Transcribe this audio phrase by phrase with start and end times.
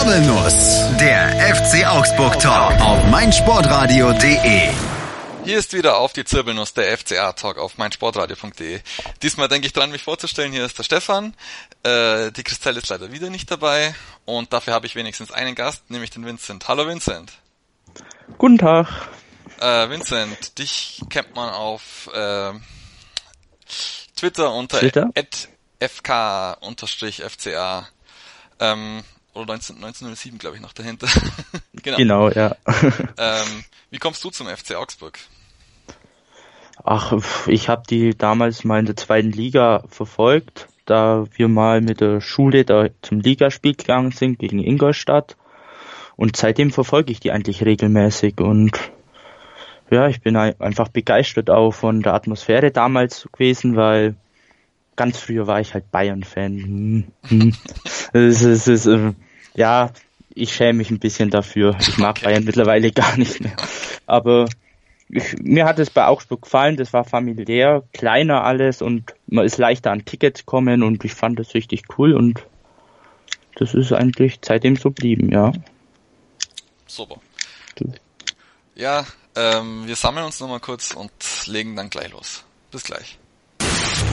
[0.00, 4.70] Zirbelnuss, der FC Augsburg Talk auf meinsportradio.de.
[5.44, 8.80] Hier ist wieder auf die Zirbelnuss der FCA Talk auf meinsportradio.de.
[9.22, 10.52] Diesmal denke ich dran, mich vorzustellen.
[10.52, 11.34] Hier ist der Stefan.
[11.82, 13.94] Äh, die Christelle ist leider wieder nicht dabei
[14.24, 16.66] und dafür habe ich wenigstens einen Gast, nämlich den Vincent.
[16.66, 17.32] Hallo Vincent.
[18.38, 18.88] Guten Tag.
[19.60, 22.52] Äh, Vincent, dich kennt man auf äh,
[24.16, 25.10] Twitter unter Twitter?
[25.78, 26.68] fk-fca.
[28.60, 29.04] Ähm,
[29.40, 31.08] oder 19, 1907, glaube ich, noch dahinter.
[31.72, 31.96] genau.
[31.96, 32.56] Genau, ja.
[33.18, 35.18] ähm, wie kommst du zum FC Augsburg?
[36.82, 37.12] Ach,
[37.46, 42.20] ich habe die damals mal in der zweiten Liga verfolgt, da wir mal mit der
[42.20, 45.36] Schule da zum Ligaspiel gegangen sind gegen Ingolstadt.
[46.16, 48.78] Und seitdem verfolge ich die eigentlich regelmäßig und
[49.90, 54.14] ja, ich bin einfach begeistert auch von der Atmosphäre damals gewesen, weil
[54.96, 56.58] ganz früher war ich halt Bayern-Fan.
[56.58, 57.54] Hm, hm.
[58.12, 59.12] es ist, es ist, äh,
[59.54, 59.90] ja,
[60.34, 61.76] ich schäme mich ein bisschen dafür.
[61.80, 62.26] Ich mag okay.
[62.26, 63.56] Bayern mittlerweile gar nicht mehr.
[64.06, 64.46] Aber
[65.08, 69.58] ich, mir hat es bei Augsburg gefallen, das war familiär, kleiner alles und man ist
[69.58, 72.44] leichter an Tickets kommen und ich fand das richtig cool und
[73.56, 75.52] das ist eigentlich seitdem so blieben, ja.
[76.86, 77.16] Super.
[78.74, 79.04] Ja,
[79.36, 81.12] ähm, wir sammeln uns nochmal kurz und
[81.46, 82.44] legen dann gleich los.
[82.70, 83.19] Bis gleich.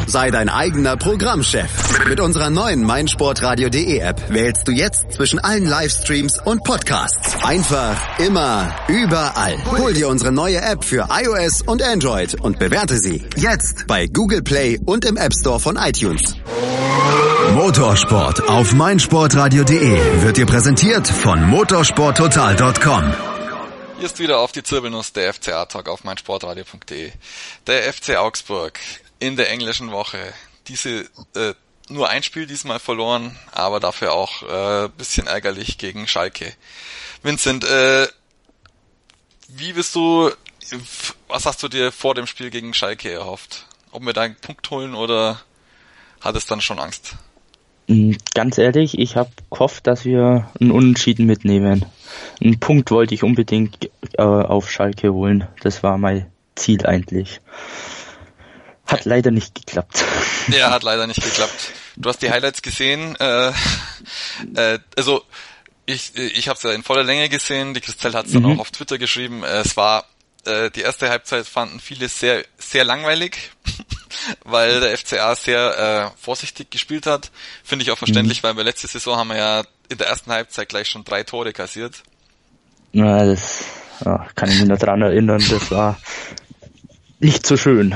[0.08, 1.70] Sei dein eigener Programmchef.
[2.08, 7.44] Mit unserer neuen meinsportradio.de App wählst du jetzt zwischen allen Livestreams und Podcasts.
[7.44, 9.58] Einfach, immer, überall.
[9.78, 14.42] Hol dir unsere neue App für iOS und Android und bewerte sie jetzt bei Google
[14.42, 16.36] Play und im App Store von iTunes.
[17.54, 23.14] Motorsport auf meinsportradio.de wird dir präsentiert von motorsporttotal.com.
[23.98, 27.12] Hier ist wieder auf die Zirbelnuss der FCA-Talk auf meinsportradio.de.
[27.66, 28.80] Der FC Augsburg
[29.20, 30.34] in der englischen Woche.
[30.68, 31.54] Diese äh,
[31.90, 36.54] nur ein Spiel diesmal verloren, aber dafür auch äh, bisschen ärgerlich gegen Schalke.
[37.24, 38.08] Vincent, äh,
[39.50, 40.30] wie bist du,
[41.28, 43.66] was hast du dir vor dem Spiel gegen Schalke erhofft?
[43.92, 45.42] Ob wir da einen Punkt holen oder
[46.22, 47.16] hattest dann schon Angst?
[47.88, 51.86] Mm, ganz ehrlich, ich habe gehofft, dass wir einen Unentschieden mitnehmen.
[52.42, 55.48] Einen Punkt wollte ich unbedingt äh, auf Schalke holen.
[55.62, 56.26] Das war mein
[56.56, 57.40] Ziel eigentlich.
[58.88, 60.04] Hat leider nicht geklappt.
[60.50, 61.74] Ja, hat leider nicht geklappt.
[61.98, 63.18] Du hast die Highlights gesehen.
[63.18, 63.50] Äh,
[64.56, 65.26] äh, also
[65.86, 67.74] ich, ich habe es ja in voller Länge gesehen.
[67.74, 68.54] Die Christelle hat es dann mhm.
[68.54, 69.44] auch auf Twitter geschrieben.
[69.44, 70.06] Es war
[70.46, 73.52] äh, die erste Halbzeit fanden viele sehr sehr langweilig,
[74.46, 77.30] weil der FCA sehr äh, vorsichtig gespielt hat.
[77.64, 78.48] Finde ich auch verständlich, mhm.
[78.48, 81.52] weil wir letzte Saison haben wir ja in der ersten Halbzeit gleich schon drei Tore
[81.52, 82.04] kassiert.
[82.94, 83.66] Ja, das
[84.06, 85.44] ja, kann ich mich noch dran erinnern.
[85.50, 86.00] Das war
[87.20, 87.96] nicht so schön.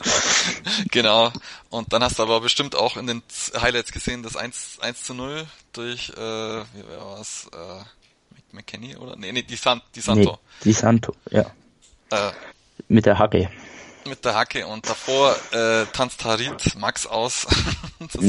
[0.90, 1.32] genau.
[1.68, 3.22] Und dann hast du aber bestimmt auch in den
[3.60, 7.84] Highlights gesehen, das 1, 1 zu 0 durch, äh, wie war es, äh,
[8.52, 9.16] McKenny oder?
[9.16, 10.32] Nee, nee, die, San, die Santo.
[10.32, 11.42] Nee, die Santo, ja.
[12.10, 12.32] Äh,
[12.88, 13.50] mit der Hacke.
[14.06, 17.46] Mit der Hacke und davor äh, tanzt Harit Max aus.
[18.00, 18.24] das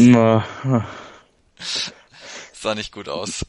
[2.53, 3.45] sah nicht gut aus.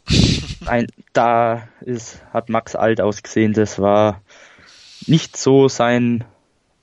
[0.65, 4.23] Ein, da ist, hat Max alt ausgesehen, das war
[5.07, 6.25] nicht so sein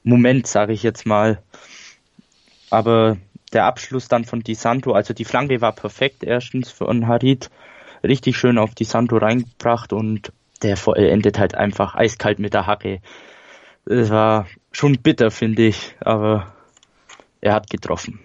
[0.04, 1.42] Moment, sage ich jetzt mal.
[2.70, 3.18] Aber
[3.54, 7.50] der Abschluss dann von Di Santo, also die Flanke war perfekt erstens von Harit,
[8.04, 13.02] richtig schön auf Di Santo reingebracht und der endet halt einfach eiskalt mit der Hacke.
[13.86, 16.54] Es war schon bitter, finde ich, aber
[17.42, 18.20] er hat getroffen.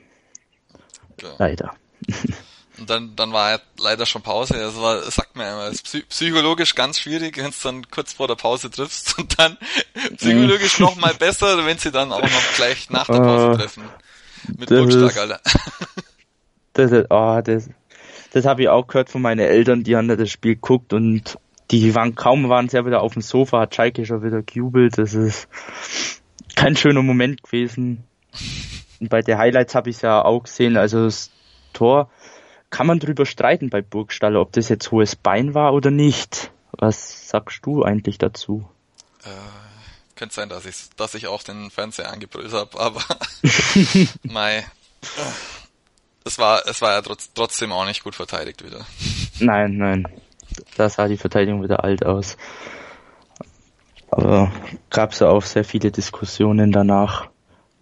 [1.23, 1.29] Ja.
[1.39, 1.75] Leider.
[2.79, 4.55] Und dann, dann war leider schon Pause.
[4.55, 8.35] Das war, sagt man immer, ist psychologisch ganz schwierig, wenn es dann kurz vor der
[8.35, 9.57] Pause triffst und dann
[10.17, 13.85] psychologisch noch mal besser, wenn sie dann auch noch gleich nach der Pause uh, treffen.
[14.59, 15.41] Mit Burgschlag, Alter.
[16.77, 17.71] Das, oh, das,
[18.33, 21.39] das habe ich auch gehört von meinen Eltern, die haben das Spiel geguckt und
[21.71, 24.99] die waren kaum waren sie ja wieder auf dem Sofa, hat Schalke schon wieder gejubelt.
[24.99, 25.49] Das ist
[26.57, 28.03] kein schöner Moment gewesen.
[28.99, 31.31] Und bei den Highlights habe ich es ja auch gesehen, also das
[31.73, 32.11] Tor
[32.75, 36.51] kann man drüber streiten bei Burgstaller, ob das jetzt hohes Bein war oder nicht.
[36.73, 38.69] Was sagst du eigentlich dazu?
[39.23, 39.29] Äh,
[40.17, 43.01] könnte sein, dass ich, dass ich auch den Fernseher angebrüllt habe, aber
[44.25, 44.65] mei,
[46.25, 48.85] es war, es war ja trotz, trotzdem auch nicht gut verteidigt wieder.
[49.39, 50.09] Nein, nein,
[50.77, 52.37] da sah die Verteidigung wieder alt aus.
[54.11, 54.51] Aber
[54.91, 57.29] gab es ja auch sehr viele Diskussionen danach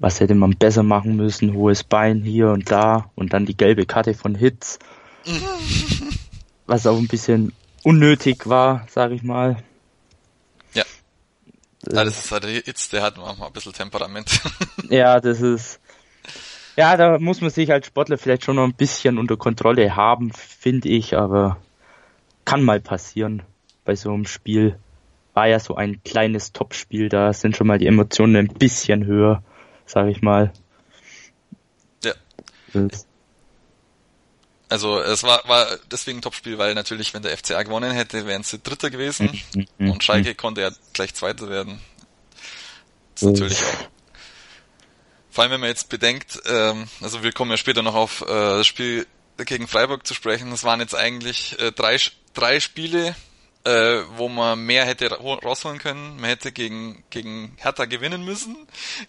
[0.03, 3.87] was hätte man besser machen müssen, hohes Bein hier und da und dann die gelbe
[3.87, 4.81] Karte von Hitz,
[6.67, 7.53] was auch ein bisschen
[7.85, 9.59] unnötig war, sag ich mal.
[10.75, 10.83] Ja.
[11.89, 14.41] ja das ist halt Hitz, der hat manchmal ein bisschen Temperament.
[14.91, 15.79] ja, das ist,
[16.75, 20.33] ja, da muss man sich als Sportler vielleicht schon noch ein bisschen unter Kontrolle haben,
[20.33, 21.59] finde ich, aber
[22.45, 23.45] kann mal passieren
[23.85, 24.81] bei so einem Spiel.
[25.33, 29.45] War ja so ein kleines Topspiel, da sind schon mal die Emotionen ein bisschen höher,
[29.93, 30.53] sage ich mal.
[32.05, 32.15] Ja.
[34.69, 38.43] Also es war, war deswegen ein Topspiel, weil natürlich, wenn der FCA gewonnen hätte, wären
[38.43, 39.39] sie Dritter gewesen
[39.79, 39.91] mhm.
[39.91, 41.79] und Schalke konnte ja gleich Zweiter werden.
[43.15, 43.89] Das ist natürlich auch.
[45.31, 48.27] Vor allem, wenn man jetzt bedenkt, ähm, also wir kommen ja später noch auf äh,
[48.27, 49.07] das Spiel
[49.39, 50.51] gegen Freiburg zu sprechen.
[50.51, 51.99] Das waren jetzt eigentlich äh, drei,
[52.35, 53.15] drei Spiele,
[53.65, 56.17] äh, wo man mehr hätte rausholen können.
[56.17, 58.57] Man hätte gegen, gegen Hertha gewinnen müssen.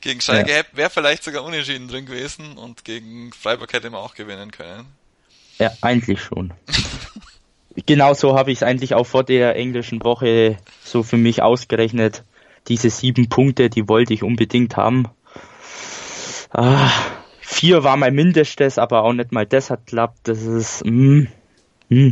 [0.01, 0.63] Gegen Schalke ja.
[0.73, 4.85] wäre vielleicht sogar unentschieden drin gewesen und gegen Freiburg hätte man auch gewinnen können.
[5.59, 6.53] Ja, eigentlich schon.
[7.85, 12.23] genau so habe ich es eigentlich auch vor der englischen Woche so für mich ausgerechnet.
[12.67, 15.09] Diese sieben Punkte, die wollte ich unbedingt haben.
[16.51, 16.91] Ah,
[17.41, 20.27] vier war mein Mindestes, aber auch nicht mal das hat klappt.
[20.27, 21.27] Das ist, mm,
[21.89, 22.11] mm.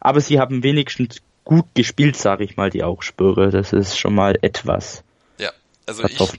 [0.00, 3.50] aber sie haben wenigstens gut gespielt, sage ich mal, die Augsburger.
[3.50, 5.02] Das ist schon mal etwas.
[5.36, 5.50] Ja,
[5.84, 6.36] also ich, also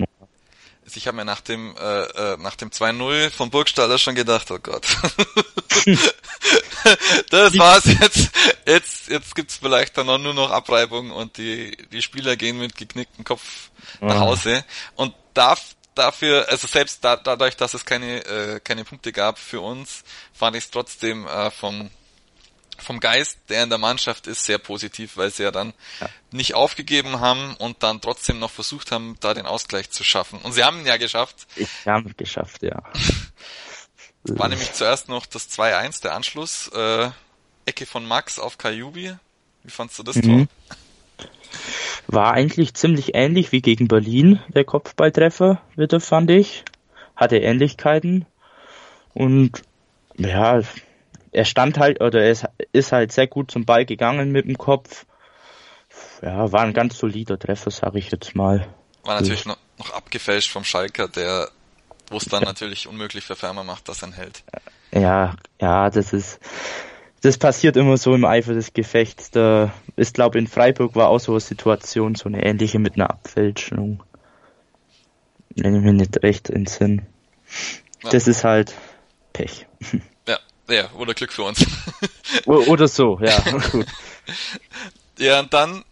[0.95, 4.59] ich habe mir nach dem äh, äh, nach dem 2-0 von Burgstaller schon gedacht, oh
[4.59, 4.87] Gott.
[7.29, 8.31] das war's jetzt.
[8.65, 12.77] Jetzt jetzt gibt's vielleicht dann auch nur noch Abreibung und die die Spieler gehen mit
[12.77, 13.69] geknicktem Kopf
[13.99, 14.63] nach Hause
[14.95, 19.59] und darf dafür, also selbst da, dadurch, dass es keine äh, keine Punkte gab für
[19.59, 21.89] uns, fand ich es trotzdem äh, vom
[22.81, 26.09] vom Geist, der in der Mannschaft ist, sehr positiv, weil sie ja dann ja.
[26.31, 30.39] nicht aufgegeben haben und dann trotzdem noch versucht haben, da den Ausgleich zu schaffen.
[30.39, 31.47] Und sie haben ihn ja geschafft.
[31.55, 32.83] Ich habe es geschafft, ja.
[34.23, 37.09] War nämlich zuerst noch das 2-1, der Anschluss, äh,
[37.65, 39.13] Ecke von Max auf Kajubi.
[39.63, 40.21] Wie fandst du das mhm.
[40.21, 40.77] Tor?
[42.07, 46.63] War eigentlich ziemlich ähnlich wie gegen Berlin, der Kopfballtreffer, wieder fand ich.
[47.15, 48.25] Hatte Ähnlichkeiten.
[49.13, 49.61] Und
[50.17, 50.61] ja,
[51.31, 54.57] er stand halt, oder er ist, ist halt sehr gut zum Ball gegangen mit dem
[54.57, 55.05] Kopf.
[56.21, 58.67] Ja, war ein ganz solider Treffer, sage ich jetzt mal.
[59.03, 61.49] War natürlich noch, noch abgefälscht vom Schalker, der,
[62.09, 64.43] wo es dann natürlich unmöglich für Fermer macht, dass er hält.
[64.91, 66.39] Ja, ja, das ist,
[67.21, 69.31] das passiert immer so im Eifer des Gefechts.
[69.31, 73.09] Da ist, glaube in Freiburg war auch so eine Situation, so eine ähnliche mit einer
[73.09, 74.03] Abfälschung.
[75.55, 77.05] Wenn ich mir nicht recht entsinne.
[78.03, 78.09] Ja.
[78.09, 78.73] Das ist halt
[79.33, 79.67] Pech.
[80.71, 81.65] Ja, oder Glück für uns.
[82.45, 83.37] oder so, ja.
[83.71, 83.87] Gut.
[85.17, 85.83] Ja, und dann,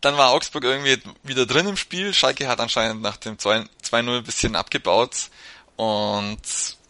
[0.00, 2.14] dann war Augsburg irgendwie wieder drin im Spiel.
[2.14, 5.30] Schalke hat anscheinend nach dem 2-0 ein bisschen abgebaut
[5.76, 6.38] und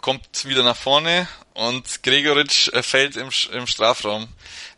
[0.03, 4.29] kommt wieder nach vorne und Gregoritsch äh, fällt im, im Strafraum.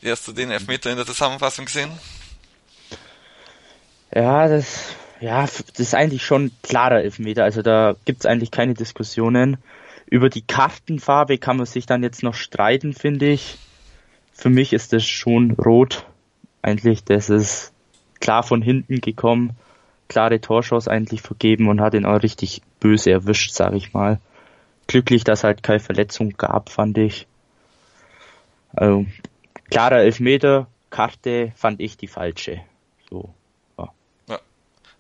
[0.01, 1.91] Wie hast du den Elfmeter in der Zusammenfassung gesehen?
[4.15, 4.85] Ja, das,
[5.21, 7.45] ja, das ist eigentlich schon klarer Elfmeter.
[7.45, 9.59] Also da gibt's eigentlich keine Diskussionen.
[10.13, 13.57] Über die Kartenfarbe kann man sich dann jetzt noch streiten, finde ich.
[14.35, 16.05] Für mich ist das schon rot.
[16.61, 17.73] Eigentlich, das ist
[18.21, 19.57] klar von hinten gekommen,
[20.09, 24.21] klare Torschance eigentlich vergeben und hat ihn auch richtig böse erwischt, sage ich mal.
[24.87, 27.27] Glücklich, dass halt keine Verletzung gab, fand ich.
[28.75, 29.07] Also,
[29.71, 32.61] klarer Elfmeter, Karte fand ich die falsche.
[33.09, 33.33] So.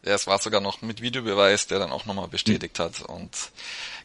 [0.04, 3.02] Ja, es war sogar noch mit Videobeweis, der dann auch nochmal bestätigt hat.
[3.02, 3.31] Und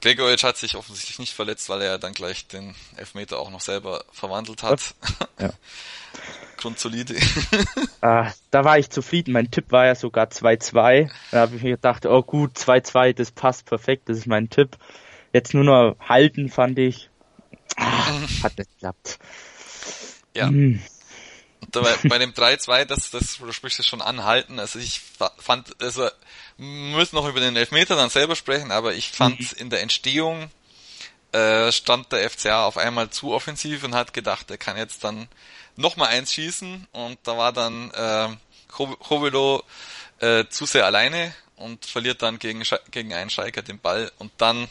[0.02, 4.06] Gregoric hat sich offensichtlich nicht verletzt, weil er dann gleich den Elfmeter auch noch selber
[4.12, 4.94] verwandelt hat.
[5.40, 5.50] Ja.
[6.58, 7.16] Grundsolide.
[8.02, 9.32] ah, da war ich zufrieden.
[9.32, 11.10] Mein Tipp war ja sogar 2-2.
[11.32, 14.78] Da habe ich mir gedacht, oh gut, 2-2, das passt perfekt, das ist mein Tipp.
[15.34, 17.10] Jetzt nur noch halten, fand ich.
[17.76, 18.12] Ah,
[18.44, 19.20] hat nicht geklappt.
[20.36, 20.50] Ja.
[21.70, 24.60] Dabei, bei dem 3-2, das, das, du sprichst es schon anhalten.
[24.60, 25.02] Also ich
[25.38, 26.10] fand, also,
[26.58, 29.58] müssen noch über den Elfmeter dann selber sprechen, aber ich fand mhm.
[29.58, 30.50] in der Entstehung,
[31.34, 35.28] äh, stand der FCA auf einmal zu offensiv und hat gedacht, er kann jetzt dann
[35.76, 38.30] nochmal eins schießen und da war dann, äh,
[39.10, 39.64] Hovelo
[40.20, 44.68] äh, zu sehr alleine und verliert dann gegen, gegen einen Schalker den Ball und dann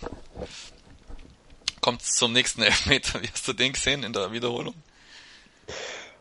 [1.81, 3.23] kommt es zum nächsten Elfmeter.
[3.23, 4.75] Wie hast du den gesehen in der Wiederholung?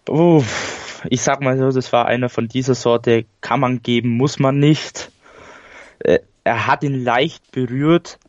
[0.07, 0.43] Uh,
[1.09, 4.59] ich sag mal so, das war einer von dieser Sorte, kann man geben, muss man
[4.59, 5.11] nicht.
[5.99, 8.19] Äh, er hat ihn leicht berührt,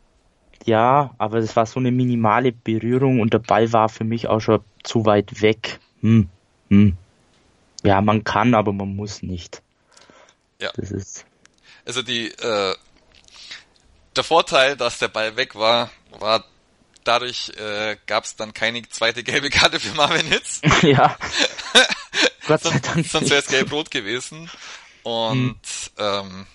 [0.65, 4.39] ja, aber das war so eine minimale Berührung und der Ball war für mich auch
[4.39, 5.79] schon zu weit weg.
[6.01, 6.29] Hm,
[6.69, 6.97] hm.
[7.83, 9.61] Ja, man kann, aber man muss nicht.
[10.59, 10.71] Ja.
[10.75, 11.25] Das ist.
[11.85, 12.75] Also die, äh,
[14.15, 16.43] der Vorteil, dass der Ball weg war, war
[17.07, 20.61] dadurch äh, gab es dann keine zweite gelbe Karte für Marvin Hitz.
[20.81, 21.17] Ja.
[22.47, 23.05] Gott sei Dank.
[23.05, 24.49] Sonst wäre es gelb-rot gewesen.
[25.03, 25.59] Und
[25.97, 25.97] hm.
[25.97, 26.47] ähm,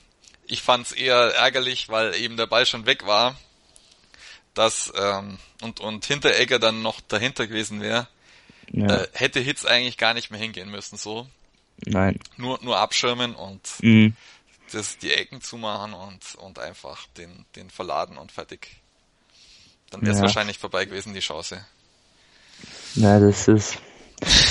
[0.46, 3.36] ich fand es eher ärgerlich, weil eben der Ball schon weg war,
[4.54, 8.08] dass ähm, und und Hinteregger dann noch dahinter gewesen wäre.
[8.70, 9.02] Ja.
[9.02, 11.26] Äh, hätte Hitz eigentlich gar nicht mehr hingehen müssen, so.
[11.84, 12.18] Nein.
[12.36, 14.14] Nur, nur abschirmen und mhm.
[14.72, 18.81] das, die Ecken zumachen und, und einfach den, den verladen und fertig.
[19.92, 20.24] Dann wäre es ja.
[20.24, 21.64] wahrscheinlich vorbei gewesen, die Chance.
[22.94, 23.78] Ja, das ist.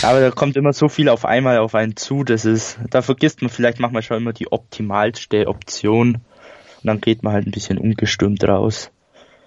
[0.03, 3.41] Aber da kommt immer so viel auf einmal auf einen zu, das ist, da vergisst
[3.41, 7.77] man vielleicht manchmal schon immer die optimalste Option und dann geht man halt ein bisschen
[7.77, 8.91] ungestürmt raus.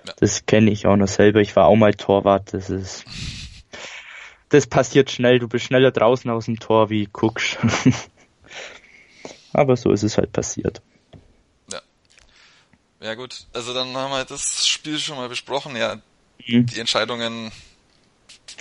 [0.06, 0.14] Ja.
[0.20, 1.40] Das kenne ich auch noch selber.
[1.40, 3.04] Ich war auch mal Torwart, das ist,
[4.48, 5.38] das passiert schnell.
[5.38, 7.58] Du bist schneller draußen aus dem Tor wie guckst.
[9.52, 10.80] Aber so ist es halt passiert.
[13.04, 13.14] Ja.
[13.14, 15.76] Gut, also dann haben wir das Spiel schon mal besprochen.
[15.76, 15.96] Ja,
[16.46, 16.64] mhm.
[16.66, 17.52] die Entscheidungen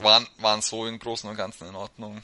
[0.02, 2.22] waren, waren so im Großen und Ganzen in Ordnung.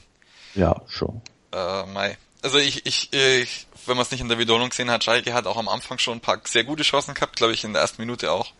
[0.54, 1.22] Ja, schon.
[1.52, 2.18] Äh, Mai.
[2.42, 5.46] Also ich, ich, ich wenn man es nicht in der Wiederholung gesehen hat, Schalke hat
[5.46, 8.02] auch am Anfang schon ein paar sehr gute Chancen gehabt, glaube ich, in der ersten
[8.02, 8.52] Minute auch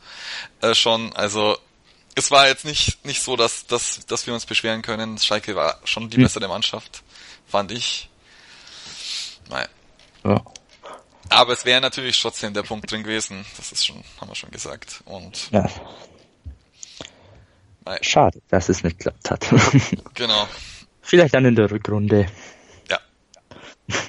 [0.63, 1.13] äh, schon.
[1.15, 1.59] Also
[2.15, 5.19] es war jetzt nicht, nicht so, dass, dass, dass wir uns beschweren können.
[5.19, 6.23] Schalke war schon die hm.
[6.23, 7.03] bessere Mannschaft,
[7.47, 8.09] fand ich.
[9.51, 9.69] Naja.
[10.25, 10.43] Ja.
[11.31, 13.45] Aber es wäre natürlich trotzdem der Punkt drin gewesen.
[13.57, 15.03] Das ist schon, haben wir schon gesagt.
[15.07, 15.69] Und ja.
[18.03, 19.47] Schade, dass es nicht geklappt hat.
[20.15, 20.49] genau.
[21.03, 22.27] Vielleicht dann in der Rückrunde.
[22.89, 22.99] Ja.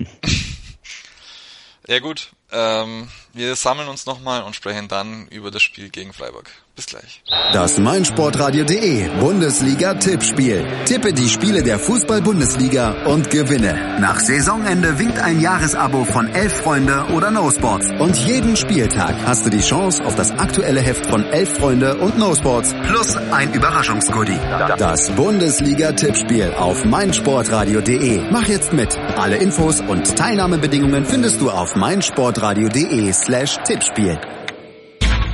[1.87, 6.49] ja gut, ähm, wir sammeln uns nochmal und sprechen dann über das Spiel gegen Freiburg.
[6.75, 7.21] Bis gleich.
[7.51, 10.65] Das meinsportradio.de Bundesliga-Tippspiel.
[10.85, 13.99] Tippe die Spiele der Fußball-Bundesliga und gewinne.
[13.99, 17.87] Nach Saisonende winkt ein Jahresabo von Elf Freunde oder No Sports.
[17.99, 22.17] Und jeden Spieltag hast du die Chance auf das aktuelle Heft von Elf Freunde und
[22.17, 24.39] No Sports plus ein Überraschungsgoodie.
[24.77, 28.31] Das Bundesliga-Tippspiel auf meinsportradio.de.
[28.31, 28.97] Mach jetzt mit.
[29.17, 34.19] Alle Infos und Teilnahmebedingungen findest du auf meinsportradio.de slash Tippspiel.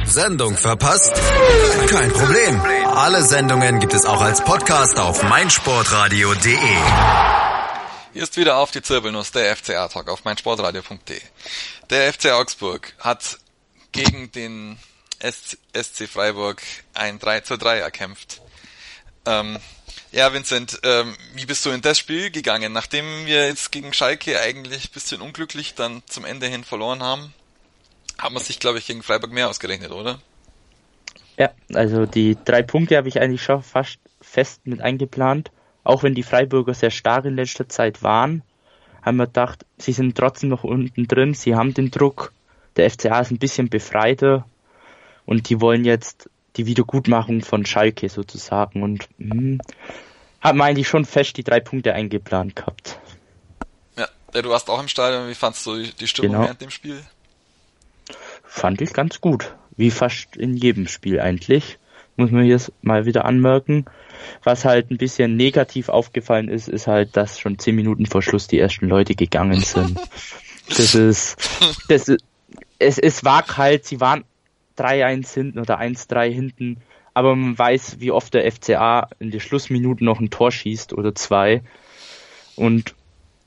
[0.05, 1.13] Sendung verpasst?
[1.89, 2.61] Kein Problem.
[2.85, 6.57] Alle Sendungen gibt es auch als Podcast auf meinsportradio.de.
[8.13, 11.21] Hier ist wieder auf die Zirbelnuss der FCA Talk auf meinsportradio.de.
[11.89, 13.37] Der FC Augsburg hat
[13.91, 14.77] gegen den
[15.21, 16.61] SC Freiburg
[16.93, 18.41] ein 3 zu 3 erkämpft.
[19.25, 19.59] Ähm,
[20.11, 24.39] ja, Vincent, ähm, wie bist du in das Spiel gegangen, nachdem wir jetzt gegen Schalke
[24.39, 27.33] eigentlich bisschen unglücklich dann zum Ende hin verloren haben?
[28.19, 30.19] Hat man sich, glaube ich, gegen Freiburg mehr ausgerechnet, oder?
[31.37, 35.51] Ja, also die drei Punkte habe ich eigentlich schon fast fest mit eingeplant.
[35.83, 38.41] Auch wenn die Freiburger sehr stark in letzter Zeit waren,
[39.03, 42.33] haben wir gedacht, sie sind trotzdem noch unten drin, sie haben den Druck.
[42.75, 44.45] Der FCA ist ein bisschen befreiter
[45.25, 49.61] und die wollen jetzt die Wiedergutmachung von Schalke sozusagen und hm,
[50.41, 52.99] haben eigentlich schon fest die drei Punkte eingeplant gehabt.
[53.95, 54.07] Ja,
[54.41, 55.29] du warst auch im Stadion.
[55.29, 56.43] Wie fandst du die Stimmung genau.
[56.43, 57.01] während dem Spiel?
[58.47, 59.55] Fand ich ganz gut.
[59.75, 61.77] Wie fast in jedem Spiel eigentlich.
[62.15, 63.85] Muss man jetzt mal wieder anmerken.
[64.43, 68.47] Was halt ein bisschen negativ aufgefallen ist, ist halt, dass schon zehn Minuten vor Schluss
[68.47, 69.99] die ersten Leute gegangen sind.
[70.69, 71.37] das ist,
[71.87, 72.23] das ist,
[72.79, 74.23] es, es war halt, sie waren
[74.77, 76.77] 3-1 hinten oder 1-3 hinten,
[77.13, 81.15] aber man weiß, wie oft der FCA in die Schlussminuten noch ein Tor schießt oder
[81.15, 81.61] zwei.
[82.55, 82.95] Und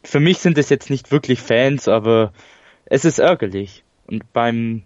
[0.03, 2.33] für mich sind es jetzt nicht wirklich Fans, aber
[2.87, 3.85] es ist ärgerlich.
[4.07, 4.83] Und beim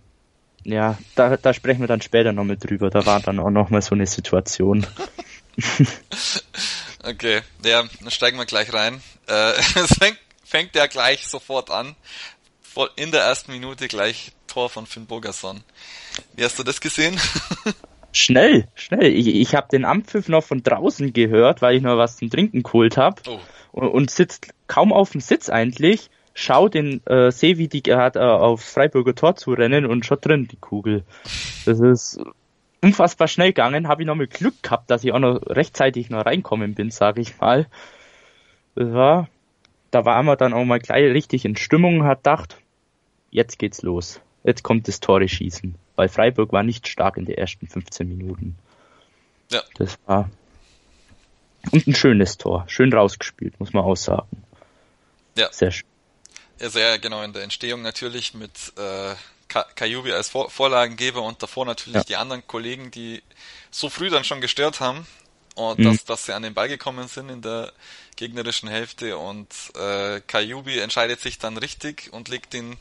[0.64, 2.90] ja, da, da sprechen wir dann später nochmal drüber.
[2.90, 4.86] Da war dann auch nochmal so eine Situation.
[7.04, 9.00] okay, ja, dann steigen wir gleich rein.
[9.28, 11.94] Äh, es fängt, fängt ja gleich sofort an.
[12.96, 15.62] In der ersten Minute gleich Tor von Finn Bogerson.
[16.34, 17.20] Wie hast du das gesehen?
[18.12, 19.12] Schnell, schnell.
[19.12, 22.62] Ich, ich habe den Ampfiff noch von draußen gehört, weil ich noch was zum Trinken
[22.62, 23.20] geholt habe.
[23.26, 23.40] Oh.
[23.72, 28.18] Und, und sitzt kaum auf dem Sitz eigentlich schau den äh, sehe, wie die gerade
[28.18, 31.04] äh, aufs Freiburger Tor zu rennen und schon drin die Kugel.
[31.64, 32.20] Das ist
[32.82, 33.88] unfassbar schnell gegangen.
[33.88, 37.20] Habe ich noch mal Glück gehabt, dass ich auch noch rechtzeitig noch reinkommen bin, sage
[37.20, 37.66] ich mal.
[38.74, 39.28] Das war,
[39.92, 42.58] da war man dann auch mal gleich richtig in Stimmung, hat gedacht,
[43.30, 44.20] jetzt geht's los.
[44.42, 45.76] Jetzt kommt das Tore schießen.
[45.96, 48.56] Weil Freiburg war nicht stark in den ersten 15 Minuten.
[49.50, 49.62] Ja.
[49.78, 50.28] Das war
[51.72, 54.42] und ein schönes Tor, schön rausgespielt, muss man auch sagen.
[55.34, 55.50] Ja.
[55.50, 55.93] Sehr schön
[56.58, 59.14] sehr genau in der Entstehung natürlich mit äh,
[59.48, 62.04] Kajubi als Vor Vorlagengeber und davor natürlich ja.
[62.04, 63.22] die anderen Kollegen, die
[63.70, 65.06] so früh dann schon gestört haben
[65.54, 65.84] und mhm.
[65.84, 67.72] dass, dass sie an den Ball gekommen sind in der
[68.16, 72.76] gegnerischen Hälfte und äh, Kajubi entscheidet sich dann richtig und legt ihn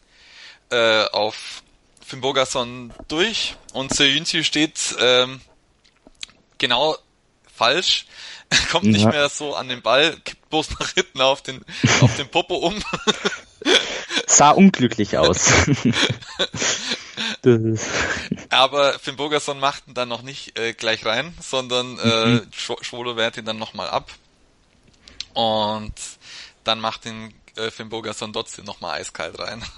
[0.69, 1.63] äh, auf
[2.05, 5.41] Fimbogason durch und Seyunci steht ähm,
[6.57, 6.97] genau
[7.53, 8.05] falsch,
[8.71, 8.91] kommt ja.
[8.91, 11.63] nicht mehr so an den Ball, kippt bloß nach hinten auf den,
[12.01, 12.75] auf den Popo um
[14.27, 15.51] Sah unglücklich aus.
[18.49, 22.47] Aber Finn Bogerson macht ihn dann noch nicht äh, gleich rein, sondern äh, mhm.
[22.51, 24.11] Schwolo wehrt ihn dann nochmal ab.
[25.33, 25.93] Und
[26.63, 29.63] dann macht den äh, Finn Bogerson trotzdem nochmal eiskalt rein.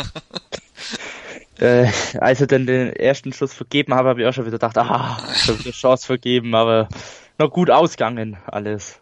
[1.59, 1.87] äh,
[2.19, 5.17] als er dann den ersten Schuss vergeben habe, habe ich auch schon wieder gedacht, ah,
[5.35, 6.89] schon wieder Chance vergeben, aber
[7.37, 8.99] noch gut ausgegangen alles.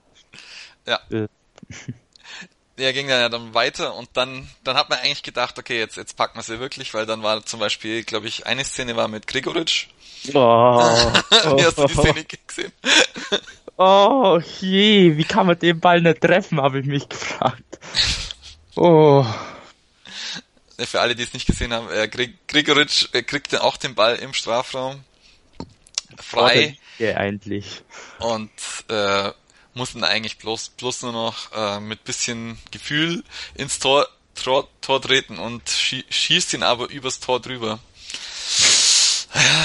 [0.88, 1.00] Ja.
[1.12, 1.28] Äh.
[2.78, 5.96] Ja, ging dann ja dann weiter und dann, dann hat man eigentlich gedacht, okay, jetzt,
[5.96, 9.08] jetzt packen wir sie wirklich, weil dann war zum Beispiel, glaube ich, eine Szene war
[9.08, 9.88] mit Gregoritsch.
[10.34, 10.80] Oh.
[11.56, 12.72] wie hast du die Szene gesehen?
[13.76, 17.80] Oh je, wie kann man den Ball nicht treffen, habe ich mich gefragt.
[18.76, 19.26] Oh.
[20.78, 24.34] Für alle, die es nicht gesehen haben, äh, Gregoritsch äh, kriegte auch den Ball im
[24.34, 25.04] Strafraum
[26.18, 26.78] frei.
[27.00, 27.82] Ja, eigentlich.
[28.20, 28.52] Und
[28.90, 29.32] äh,
[29.74, 33.24] mussten eigentlich bloß, bloß nur noch äh, mit bisschen Gefühl
[33.56, 37.80] ins Tor, Tor, Tor treten und schie schießt ihn aber übers Tor drüber.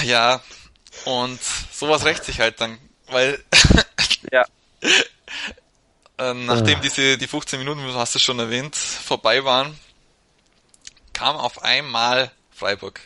[0.04, 0.42] Ja,
[1.04, 1.40] und
[1.72, 3.42] sowas rächt sich halt dann, weil
[4.32, 4.44] ja.
[6.18, 9.78] äh, nachdem diese die 15 Minuten, du hast es schon erwähnt, vorbei waren,
[11.12, 13.00] kam auf einmal Freiburg.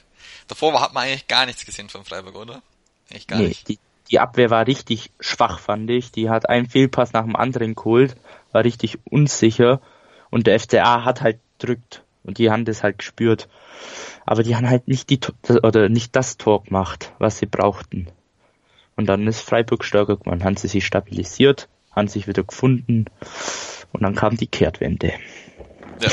[0.49, 2.63] Davor hat man eigentlich gar nichts gesehen von Freiburg, oder?
[3.11, 3.69] Eigentlich gar nee, nicht.
[3.69, 3.79] Die,
[4.13, 6.13] die Abwehr war richtig schwach, fand ich.
[6.13, 8.15] Die hat einen Fehlpass nach dem anderen geholt,
[8.53, 9.81] war richtig unsicher
[10.31, 13.49] und der FCA hat halt drückt und die haben das halt gespürt.
[14.27, 15.19] Aber die haben halt nicht die
[15.63, 18.09] oder nicht das Tor gemacht, was sie brauchten.
[18.97, 23.07] Und dann ist Freiburg stärker geworden, haben sie sich stabilisiert, haben sich wieder gefunden
[23.93, 25.15] und dann kam die Kehrtwende.
[26.01, 26.11] Ja.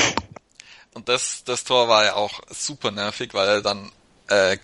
[0.94, 3.92] Und das, das Tor war ja auch super nervig, weil er dann
[4.28, 4.56] äh,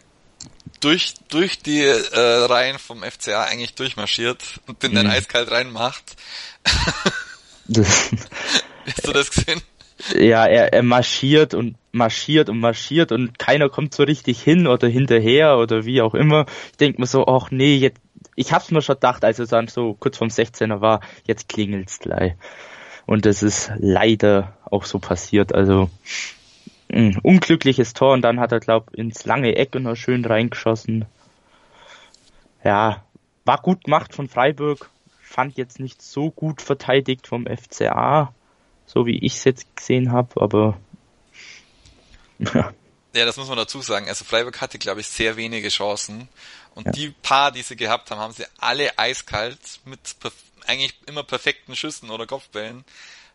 [0.80, 4.96] durch, durch die äh, Reihen vom FCA eigentlich durchmarschiert und den mhm.
[4.96, 6.16] dann eiskalt reinmacht.
[7.68, 9.60] Hast du das gesehen?
[10.14, 14.88] Ja, er, er marschiert und marschiert und marschiert und keiner kommt so richtig hin oder
[14.88, 16.44] hinterher oder wie auch immer.
[16.72, 17.98] Ich denke mir so, ach nee, jetzt,
[18.34, 21.98] ich hab's mir schon gedacht, als er dann so kurz vorm 16er war, jetzt klingelt's
[21.98, 22.34] gleich.
[23.06, 25.54] Und das ist leider auch so passiert.
[25.54, 25.90] Also
[26.92, 31.04] ein unglückliches Tor und dann hat er, glaub, ins lange Eck noch schön reingeschossen.
[32.64, 33.04] Ja,
[33.44, 38.32] war gut gemacht von Freiburg, fand jetzt nicht so gut verteidigt vom FCA,
[38.86, 40.78] so wie ich es jetzt gesehen habe, aber
[42.38, 42.72] ja.
[43.14, 44.08] ja, das muss man dazu sagen.
[44.08, 46.28] Also Freiburg hatte, glaube ich, sehr wenige Chancen
[46.74, 46.92] und ja.
[46.92, 50.16] die paar, die sie gehabt haben, haben sie alle eiskalt mit
[50.66, 52.84] eigentlich immer perfekten Schüssen oder Kopfbällen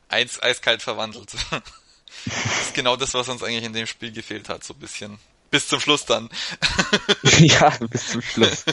[0.10, 1.34] eins eiskalt verwandelt.
[2.26, 5.20] Das ist genau das, was uns eigentlich in dem Spiel gefehlt hat, so ein bisschen.
[5.50, 6.30] Bis zum Schluss dann.
[7.40, 8.66] ja, bis zum Schluss.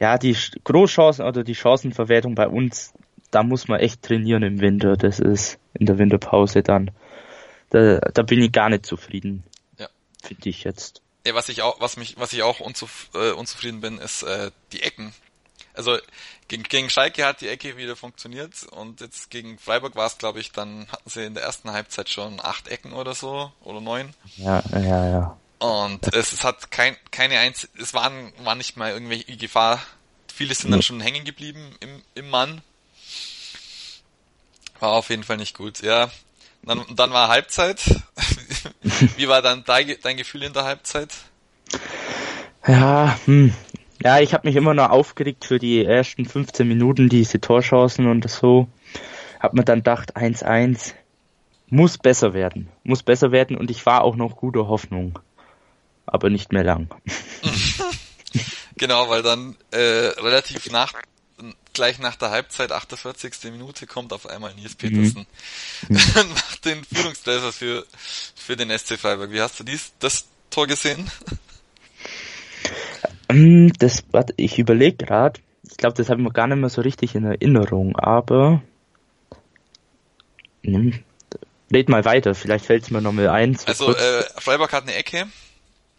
[0.00, 2.92] ja, die Großchancen oder die Chancenverwertung bei uns,
[3.30, 4.96] da muss man echt trainieren im Winter.
[4.96, 6.90] Das ist in der Winterpause dann.
[7.70, 9.44] Da, da bin ich gar nicht zufrieden.
[9.78, 9.88] Ja.
[10.22, 11.00] Finde ich jetzt.
[11.26, 14.50] Ja, was ich auch, was mich, was ich auch unzuf äh, unzufrieden bin, ist äh,
[14.72, 15.14] die Ecken.
[15.74, 15.98] Also
[16.48, 20.40] gegen, gegen Schalke hat die Ecke wieder funktioniert und jetzt gegen Freiburg war es, glaube
[20.40, 24.14] ich, dann hatten sie in der ersten Halbzeit schon acht Ecken oder so oder neun.
[24.36, 25.36] Ja, ja, ja.
[25.58, 29.80] Und es, es hat kein, keine eins, es waren, war nicht mal irgendwelche Gefahr.
[30.32, 32.60] Viele sind dann schon hängen geblieben im, im Mann.
[34.80, 36.10] War auf jeden Fall nicht gut, ja.
[36.62, 37.80] Dann, dann war Halbzeit.
[39.16, 41.10] Wie war dann dein, dein Gefühl in der Halbzeit?
[42.66, 43.54] Ja, hm,
[44.04, 48.28] ja, ich habe mich immer noch aufgeregt für die ersten 15 Minuten, diese Torchancen und
[48.30, 48.68] so.
[49.40, 50.92] Hab mir dann gedacht, 1-1
[51.68, 55.18] muss besser werden, muss besser werden und ich war auch noch guter Hoffnung.
[56.06, 56.94] Aber nicht mehr lang.
[58.76, 60.92] genau, weil dann äh, relativ nach
[61.72, 63.32] gleich nach der Halbzeit, 48.
[63.44, 65.26] Minute, kommt auf einmal Nils Petersen.
[65.88, 65.96] Mhm.
[66.34, 67.84] macht den Führungstreffer für,
[68.34, 69.30] für den SC Freiburg.
[69.32, 71.10] Wie hast du dies, das Tor gesehen?
[73.28, 75.40] Ähm, das, warte, ich überlege gerade.
[75.62, 78.62] Ich glaube, das habe ich mir gar nicht mehr so richtig in Erinnerung, aber
[80.62, 81.02] hm,
[81.72, 83.58] red mal weiter, vielleicht fällt es mir noch mal ein.
[83.66, 85.26] Also äh, Freiburg hat eine Ecke,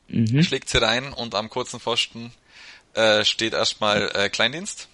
[0.08, 0.44] mhm.
[0.44, 2.32] schlägt sie rein und am kurzen Pfosten
[2.94, 4.88] äh, steht erstmal äh, Kleindienst.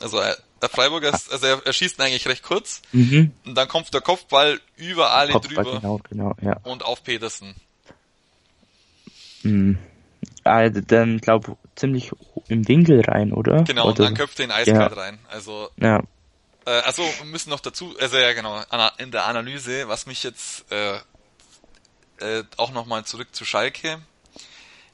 [0.00, 3.32] Also äh, der Freiburger, ist, also er, er schießt eigentlich recht kurz mhm.
[3.44, 6.58] und dann kommt der Kopfball über alle Kopfball, drüber genau, genau, ja.
[6.64, 7.54] und auf Petersen.
[9.42, 9.78] Mhm.
[10.48, 12.10] Also dann glaube ziemlich
[12.48, 13.62] im Winkel rein, oder?
[13.64, 13.90] Genau, oder?
[13.90, 15.00] und dann köpft den eiskalt ja.
[15.00, 15.18] rein.
[15.28, 16.02] Also ja.
[16.66, 18.60] Äh, also wir müssen noch dazu, also ja genau,
[18.98, 20.96] in der Analyse, was mich jetzt äh,
[22.20, 24.00] äh, auch nochmal zurück zu Schalke.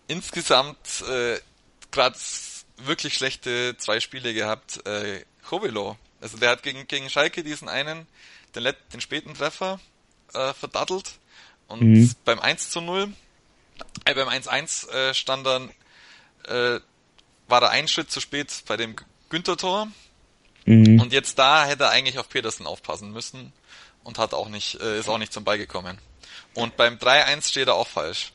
[0.06, 1.38] Insgesamt äh,
[1.90, 2.16] gerade
[2.78, 4.86] wirklich schlechte zwei Spiele gehabt.
[4.86, 8.06] Äh, Chovelo, also der hat gegen, gegen Schalke diesen einen,
[8.54, 9.80] den, den späten Treffer
[10.32, 11.18] äh, verdattelt
[11.68, 12.12] und mhm.
[12.24, 13.12] beim 1 zu 0
[14.04, 15.70] äh, beim 1-1 äh, stand dann,
[16.48, 16.80] äh,
[17.48, 18.96] war da ein Schritt zu spät bei dem
[19.28, 19.88] Günther-Tor.
[20.66, 21.00] Mhm.
[21.00, 23.52] Und jetzt da hätte er eigentlich auf Petersen aufpassen müssen
[24.02, 25.98] und hat auch nicht, äh, ist auch nicht zum Ball gekommen.
[26.54, 28.32] Und beim 3-1 steht er auch falsch.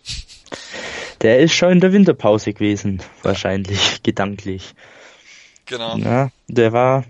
[1.21, 4.73] Der ist schon in der Winterpause gewesen, wahrscheinlich, gedanklich.
[5.65, 5.97] Genau.
[5.97, 7.05] Ja, der war,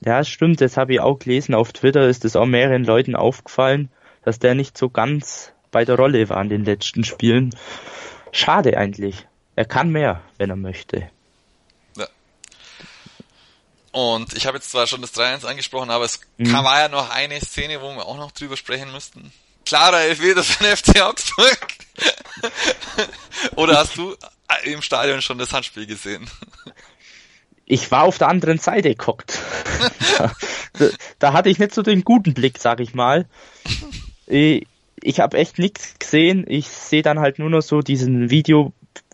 [0.00, 1.54] ja, stimmt, das habe ich auch gelesen.
[1.54, 3.90] Auf Twitter ist es auch mehreren Leuten aufgefallen,
[4.24, 7.54] dass der nicht so ganz bei der Rolle war in den letzten Spielen.
[8.32, 9.26] Schade eigentlich.
[9.56, 11.10] Er kann mehr, wenn er möchte.
[11.96, 12.06] Ja.
[13.92, 16.52] Und ich habe jetzt zwar schon das 3-1 angesprochen, aber es mhm.
[16.52, 19.32] war ja noch eine Szene, wo wir auch noch drüber sprechen müssten.
[19.64, 21.58] Klarer Elfmeter für den FC Augsburg.
[23.56, 24.16] Oder hast du
[24.64, 26.28] im Stadion schon das Handspiel gesehen?
[27.66, 29.38] Ich war auf der anderen Seite geguckt.
[30.72, 30.88] da,
[31.20, 33.28] da, hatte ich nicht so den guten Blick, sag ich mal.
[34.26, 34.66] Ich,
[35.02, 36.44] ich habe echt nichts gesehen.
[36.46, 38.72] Ich sehe dann halt nur noch so diesen Video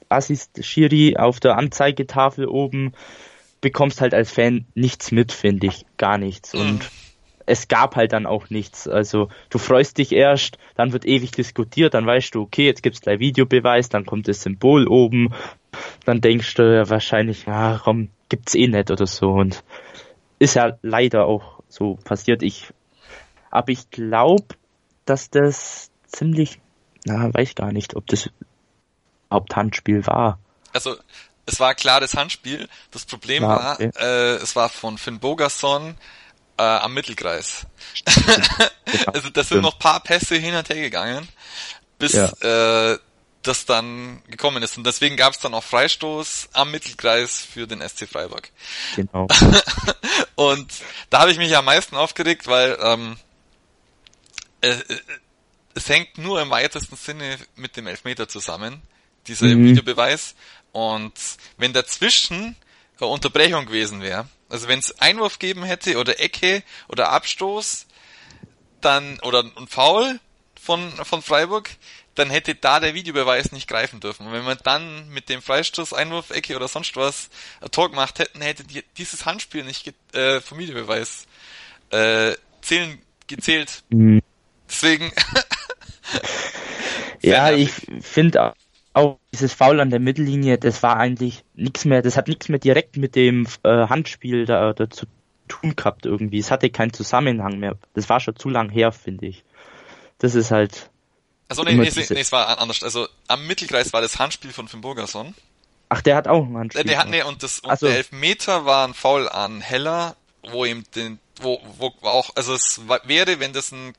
[0.09, 2.92] Assist Schiri auf der Anzeigetafel oben.
[3.61, 5.85] Bekommst halt als Fan nichts mit, finde ich.
[5.96, 6.53] Gar nichts.
[6.53, 6.61] Mhm.
[6.61, 6.90] Und
[7.46, 8.88] es gab halt dann auch nichts.
[8.88, 13.01] Also du freust dich erst, dann wird ewig diskutiert, dann weißt du, okay, jetzt gibt's
[13.01, 15.33] gleich Videobeweis, dann kommt das Symbol oben,
[16.05, 19.31] dann denkst du ja wahrscheinlich, ja komm, gibt's eh nicht oder so.
[19.31, 19.62] Und
[20.38, 22.42] ist ja leider auch so passiert.
[22.42, 22.66] Ich,
[23.51, 24.46] aber ich glaube,
[25.06, 26.60] dass das ziemlich,
[27.04, 28.28] na, weiß gar nicht, ob das
[29.32, 30.38] Haupthandspiel war.
[30.72, 30.96] Also
[31.46, 32.68] es war klar das Handspiel.
[32.90, 33.90] Das Problem ja, war, okay.
[33.98, 35.96] äh, es war von Finn Bogerson
[36.58, 37.66] äh, am Mittelkreis.
[39.06, 41.28] also das sind noch paar Pässe hin und her gegangen,
[41.98, 42.92] bis ja.
[42.92, 42.98] äh,
[43.42, 44.76] das dann gekommen ist.
[44.76, 48.50] Und deswegen gab es dann auch Freistoß am Mittelkreis für den SC Freiburg.
[48.96, 49.28] Genau.
[50.34, 50.72] und
[51.10, 53.16] da habe ich mich am meisten aufgeregt, weil ähm,
[54.66, 55.00] äh, äh,
[55.74, 58.83] es hängt nur im weitesten Sinne mit dem Elfmeter zusammen,
[59.26, 59.64] dieser mhm.
[59.64, 60.35] Videobeweis.
[60.72, 61.12] Und
[61.59, 62.57] wenn dazwischen
[62.98, 67.87] eine Unterbrechung gewesen wäre, also wenn es Einwurf geben hätte oder Ecke oder Abstoß,
[68.81, 70.20] dann oder ein Foul
[70.61, 71.70] von, von Freiburg,
[72.14, 74.26] dann hätte da der Videobeweis nicht greifen dürfen.
[74.26, 77.29] Und wenn man dann mit dem Freistoß, Einwurf, Ecke oder sonst was
[77.61, 81.26] ein Tor gemacht hätten, hätte die, dieses Handspiel nicht äh, vom Videobeweis
[81.90, 83.83] äh, zählen, gezählt.
[83.90, 84.22] Mhm.
[84.68, 85.12] Deswegen.
[87.22, 88.55] ja, ich finde
[88.92, 92.59] auch dieses Foul an der Mittellinie, das war eigentlich nichts mehr, das hat nichts mehr
[92.59, 95.07] direkt mit dem äh, Handspiel da, da zu
[95.48, 96.38] tun gehabt irgendwie.
[96.38, 97.76] Es hatte keinen Zusammenhang mehr.
[97.94, 99.44] Das war schon zu lang her, finde ich.
[100.18, 100.90] Das ist halt.
[101.48, 102.83] Also nee, nee, nee, es war anders.
[102.83, 105.35] Also am Mittelkreis war das Handspiel von Finn Burgerson.
[105.88, 106.85] Ach, der hat auch ein Handspiel.
[106.85, 110.16] Der, der hat, nee, und das und also, der Elfmeter war ein Foul an Heller,
[110.50, 113.94] wo ihm den, wo, wo auch, also es wäre, wenn das ein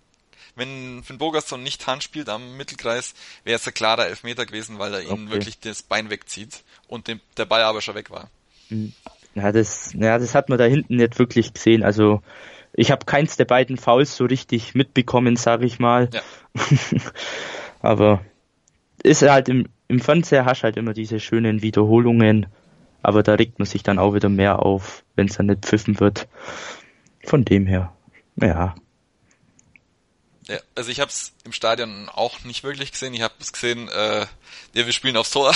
[0.58, 4.94] wenn Finn Bogerson nicht Hand spielt am Mittelkreis, wäre es ein klarer Elfmeter gewesen, weil
[4.94, 5.14] er okay.
[5.14, 8.30] ihn wirklich das Bein wegzieht und dem, der Ball aber schon weg war.
[8.70, 8.94] Hm.
[9.36, 11.84] Ja, das, ja, das hat man da hinten nicht wirklich gesehen.
[11.84, 12.22] Also
[12.74, 16.10] ich habe keins der beiden Fouls so richtig mitbekommen, sage ich mal.
[16.12, 16.22] Ja.
[17.82, 18.26] aber
[19.04, 22.48] ist halt im, im Fernseher hast halt immer diese schönen Wiederholungen,
[23.04, 26.00] aber da regt man sich dann auch wieder mehr auf, wenn es dann nicht pfiffen
[26.00, 26.28] wird.
[27.24, 27.94] Von dem her,
[28.38, 28.76] ja.
[30.48, 33.14] Ja, also ich habe es im Stadion auch nicht wirklich gesehen.
[33.14, 34.26] Ich habe es gesehen, äh,
[34.74, 35.54] ja, wir spielen aufs Tor.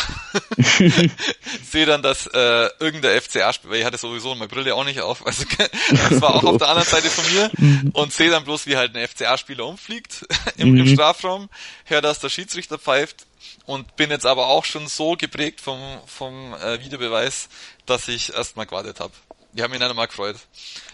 [1.63, 5.45] Sehe dann, dass äh, irgendein FCA-Spieler, ich hatte sowieso meine Brille auch nicht auf, also
[5.91, 7.51] das war auch auf der anderen Seite von mir
[7.93, 10.25] und sehe dann bloß, wie halt ein FCA-Spieler umfliegt
[10.57, 10.93] im, im mhm.
[10.93, 11.49] Strafraum,
[11.85, 13.25] höre, dass der Schiedsrichter pfeift
[13.65, 17.47] und bin jetzt aber auch schon so geprägt vom, vom äh, Videobeweis,
[17.85, 19.13] dass ich erstmal gewartet habe.
[19.53, 20.37] Die haben mich nicht einmal gefreut.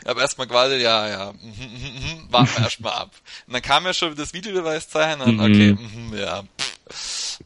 [0.02, 3.12] Ich habe erstmal gewartet, ja, ja, mm, mm, mm, warten wir erstmal ab.
[3.46, 6.44] Und dann kam ja schon das Videobeweiszeichen und okay, mm, ja.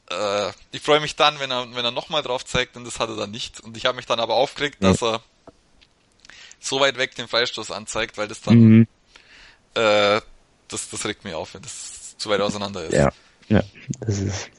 [0.10, 3.10] Äh, ich freue mich dann, wenn er, wenn er nochmal drauf zeigt und das hat
[3.10, 3.60] er dann nicht.
[3.60, 5.21] Und ich habe mich dann aber aufgeregt, dass er
[6.60, 8.88] so weit weg den Freistoß anzeigt, weil das dann, mhm.
[9.74, 10.21] äh,
[10.67, 12.93] das, das regt mich auf, wenn das zu weit auseinander ist.
[12.93, 13.12] Ja,
[13.50, 13.62] ja,
[14.00, 14.50] das ist.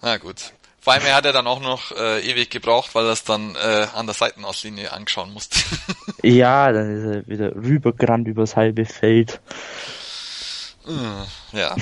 [0.00, 0.52] Na gut.
[0.82, 3.54] Vor allem, er hat ja dann auch noch äh, ewig gebraucht, weil er es dann
[3.54, 5.56] äh, an der Seitenauslinie anschauen musste.
[6.24, 9.40] ja, dann ist er wieder rübergerannt übers halbe Feld.
[10.84, 11.76] Hm, ja.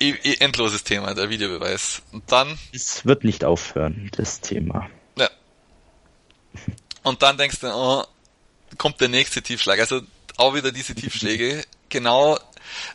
[0.00, 2.00] E e endloses Thema, der Videobeweis.
[2.12, 2.58] Und dann.
[2.72, 4.88] Es wird nicht aufhören, das Thema.
[5.18, 5.28] Ja.
[7.02, 8.04] Und dann denkst du, oh,
[8.78, 9.80] kommt der nächste Tiefschlag.
[9.80, 10.00] Also
[10.38, 11.62] auch wieder diese Tiefschläge.
[11.88, 12.38] Genau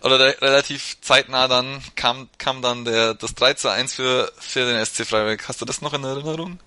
[0.02, 4.84] oder relativ zeitnah dann kam, kam dann der, das 3 zu 1 für, für den
[4.86, 5.48] SC Freiburg.
[5.48, 6.60] Hast du das noch in Erinnerung?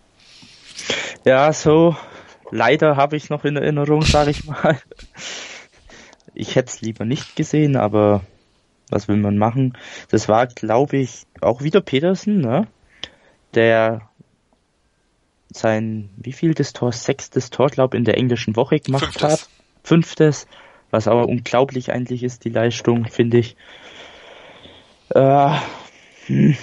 [1.24, 1.96] Ja, so
[2.50, 4.80] leider habe ich noch in Erinnerung, sage ich mal.
[6.34, 8.22] Ich hätte es lieber nicht gesehen, aber
[8.90, 9.76] was will man machen?
[10.10, 12.68] Das war, glaube ich, auch wieder Petersen, ne?
[13.54, 14.08] Der
[15.48, 19.22] sein, wie viel das Tor, sechstes Tor, glaube in der englischen Woche gemacht Fünftes.
[19.22, 19.48] hat.
[19.82, 20.46] Fünftes,
[20.96, 23.54] was aber unglaublich eigentlich ist, die Leistung, finde ich.
[25.10, 25.58] Äh,
[26.26, 26.56] hm.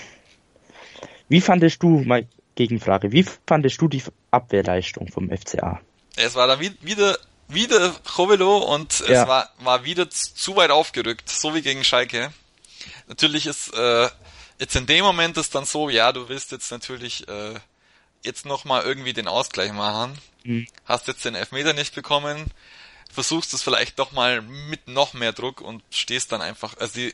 [1.30, 5.80] Wie fandest du, mal Gegenfrage, wie fandest du die Abwehrleistung vom FCA?
[6.16, 7.18] Es war dann wi- wieder,
[7.48, 9.22] wieder Chovelo und Ja.
[9.22, 12.34] es war, war wieder zu weit aufgerückt, so wie gegen Schalke.
[13.08, 14.10] Natürlich ist, äh,
[14.60, 17.54] jetzt in dem Moment ist dann so, ja, du willst jetzt natürlich, äh,
[18.24, 20.18] jetzt nochmal irgendwie den Ausgleich machen.
[20.44, 20.68] Mhm.
[20.86, 22.48] Hast jetzt den Elfmeter nicht bekommen,
[23.14, 27.14] versuchst es vielleicht doch mal mit noch mehr Druck und stehst dann einfach, also die,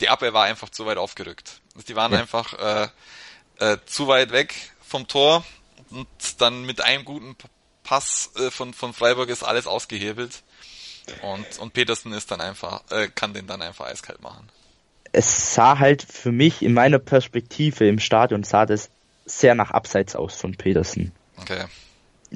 [0.00, 1.60] die Abwehr war einfach zu weit aufgerückt.
[1.74, 2.20] Also Die waren Ja.
[2.20, 2.88] einfach äh,
[3.58, 4.54] äh, zu weit weg
[4.86, 5.44] vom Tor
[5.90, 6.06] und
[6.38, 7.36] dann mit einem guten
[7.82, 10.42] Pass äh, von, von Freiburg ist alles ausgehebelt
[11.22, 14.48] und, und Petersen ist dann einfach, äh, kann den dann einfach eiskalt machen.
[15.12, 18.88] Es sah halt für mich in meiner Perspektive im Stadion sah das
[19.26, 21.12] sehr nach Abseits aus von Petersen.
[21.36, 21.64] Okay.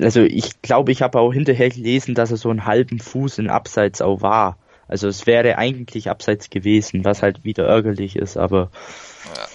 [0.01, 3.49] Also ich glaube, ich habe auch hinterher gelesen, dass er so einen halben Fuß in
[3.49, 4.59] Abseits auch war.
[4.89, 8.71] Also es wäre eigentlich Abseits gewesen, was halt wieder ärgerlich ist, aber
[9.35, 9.49] Ja.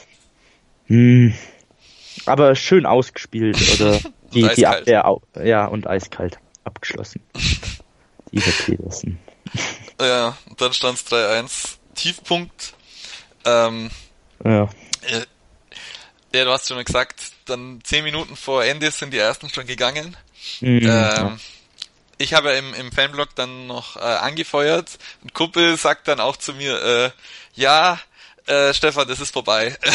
[0.88, 1.34] hm,
[2.26, 4.00] aber schön ausgespielt oder
[4.34, 4.66] die, die.
[4.68, 7.22] Abwehr auch, ja und eiskalt abgeschlossen.
[8.32, 9.20] Dieser Petersen.
[10.00, 11.76] Ja, und dann stand es 3-1.
[11.94, 12.74] Tiefpunkt.
[13.46, 13.92] Ähm,
[14.44, 14.64] Ja.
[15.02, 15.26] äh,
[16.34, 20.16] ja, du hast schon gesagt, dann zehn Minuten vor Ende sind die ersten schon gegangen.
[20.62, 21.40] Mhm, Ähm,
[22.18, 26.54] ich habe im, im Fanblog dann noch äh, angefeuert und Kumpel sagt dann auch zu
[26.54, 27.12] mir, äh,
[27.56, 28.00] ja,
[28.48, 29.76] äh, Stefan, das ist vorbei.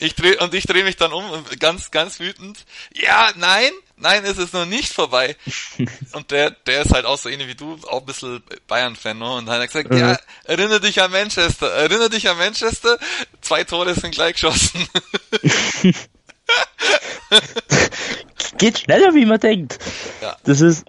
[0.00, 1.24] Ich dreh, und ich drehe mich dann um
[1.58, 2.58] ganz, ganz wütend.
[2.94, 5.36] Ja, nein, nein, es ist noch nicht vorbei.
[6.12, 9.32] Und der, der ist halt auch so ähnlich wie du, auch ein bisschen Bayern-Fan, ne?
[9.32, 9.98] Und dann hat er gesagt, Mhm.
[9.98, 12.98] ja, erinnere dich an Manchester, erinnere dich an Manchester,
[13.40, 14.86] zwei Tore sind gleich geschossen.
[18.58, 19.78] geht schneller, wie man denkt.
[20.22, 20.36] Ja.
[20.44, 20.86] Das ist.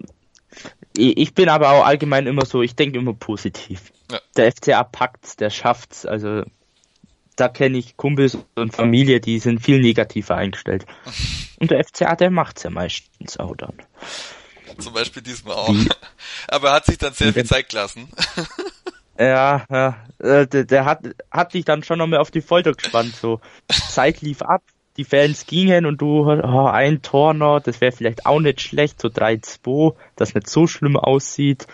[0.97, 3.93] Ich bin aber auch allgemein immer so, ich denke immer positiv.
[4.11, 4.19] Ja.
[4.35, 6.05] Der FCA packt's, der schafft's.
[6.05, 6.43] Also
[7.35, 10.85] da kenne ich Kumpels und Familie, die sind viel negativer eingestellt.
[11.59, 13.73] Und der FCA, der macht's ja meistens auch dann.
[14.77, 15.73] Zum Beispiel diesmal auch.
[16.47, 18.09] Aber er hat sich dann sehr viel Zeit gelassen.
[19.17, 19.97] Ja, ja.
[20.19, 23.13] äh, Der, der hat, hat dich dann schon noch mehr auf die Folter gespannt.
[23.15, 24.63] So, Zeit lief ab,
[24.99, 29.01] die Fans gingen und du, oh, ein Tor noch, das wäre vielleicht auch nicht schlecht,
[29.01, 31.65] so 3-2, das nicht so schlimm aussieht.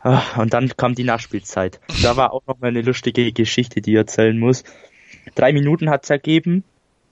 [0.00, 1.80] Ah, Und dann kam die Nachspielzeit.
[2.02, 4.64] Da war auch noch mal eine lustige Geschichte, die ich erzählen muss.
[5.34, 6.64] Drei Minuten hat's ergeben.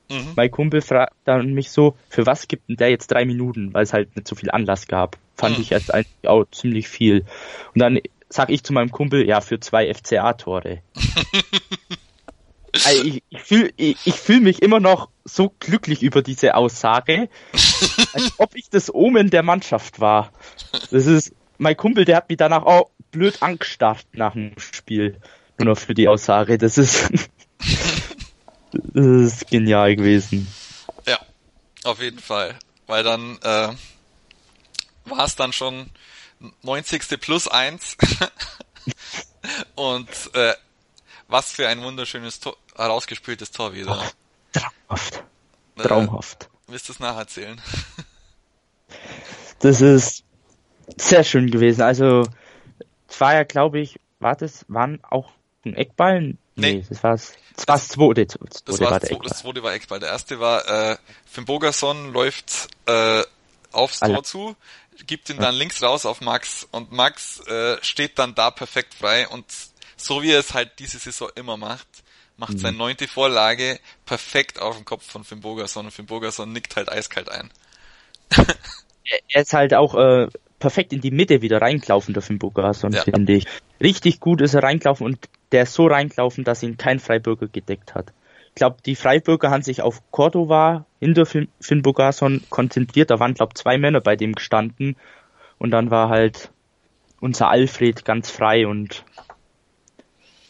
[0.08, 0.32] Mhm.
[0.36, 3.74] Mein Kumpel fragt dann mich so, für was gibt denn der jetzt drei Minuten?
[3.74, 5.18] Weil es halt nicht so viel Anlass gab.
[5.36, 5.62] Fand Mhm.
[5.62, 7.24] ich jetzt eigentlich auch ziemlich viel.
[7.74, 10.78] Und dann sag ich zu meinem Kumpel, ja, für zwei FCA-Tore.
[12.84, 17.28] also ich ich fühle ich, ich fühl mich immer noch so glücklich über diese Aussage,
[17.52, 20.32] als ob ich das Omen der Mannschaft war.
[20.90, 25.20] Das ist, mein Kumpel, der hat mich danach auch blöd angestarrt nach dem Spiel.
[25.58, 26.58] Nur noch für die Aussage.
[26.58, 27.10] Das ist,
[28.72, 30.46] das ist genial gewesen.
[31.06, 31.18] Ja,
[31.84, 32.58] auf jeden Fall.
[32.86, 33.72] Weil dann äh,
[35.06, 35.90] war es dann schon
[36.62, 37.20] 90.
[37.20, 37.96] plus 1.
[39.74, 40.54] Und äh,
[41.28, 44.02] was für ein wunderschönes Tor, herausgespieltes Tor wieder.
[44.52, 45.22] Traumhaft.
[45.78, 46.48] Äh, Traumhaft.
[46.68, 47.60] willst du es nacherzählen?
[49.58, 50.24] Das ist
[50.96, 51.82] sehr schön gewesen.
[51.82, 52.26] Also,
[53.08, 55.30] es war ja, glaube ich, war das, waren auch
[55.64, 56.36] ein Eckball?
[56.54, 56.84] Nee.
[56.88, 57.32] das war's.
[57.56, 58.26] Das war's zweite.
[58.26, 60.00] Das Das, zweite war war das, zwo- das zweite war Eckball.
[60.00, 63.22] Der erste war, äh, Finn Bogerson läuft äh,
[63.72, 64.56] aufs Tor zu,
[65.06, 69.28] gibt ihn dann links raus auf Max und Max äh, steht dann da perfekt frei
[69.28, 69.44] und
[69.98, 71.86] so wie er es halt diese Saison immer macht,
[72.38, 72.58] macht Mhm.
[72.58, 76.90] seine neunte Vorlage perfekt auf den Kopf von Finn Bogerson und Finn Bogerson nickt halt
[76.90, 77.50] eiskalt ein.
[79.32, 80.26] Er ist halt auch äh,
[80.58, 83.04] perfekt in die Mitte wieder reingelaufen, der Finn Bogason, Ja.
[83.04, 83.46] finde ich.
[83.80, 87.94] Richtig gut ist er reingelaufen und der ist so reingelaufen, dass ihn kein Freiburger gedeckt
[87.94, 88.12] hat.
[88.48, 93.10] Ich glaube, die Freiburger haben sich auf Cordova hinter Finn, Finn Bogason konzentriert.
[93.10, 94.96] Da waren, glaube zwei Männer bei dem gestanden.
[95.58, 96.50] Und dann war halt
[97.20, 99.04] unser Alfred ganz frei und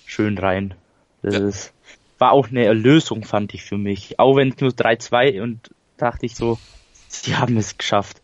[0.07, 0.75] schön rein.
[1.22, 1.46] Das Ja.
[1.46, 1.72] ist,
[2.18, 4.18] war auch eine Erlösung, fand ich für mich.
[4.18, 6.59] Auch wenn es nur 3-2 und dachte ich so,
[7.09, 8.20] sie haben es geschafft.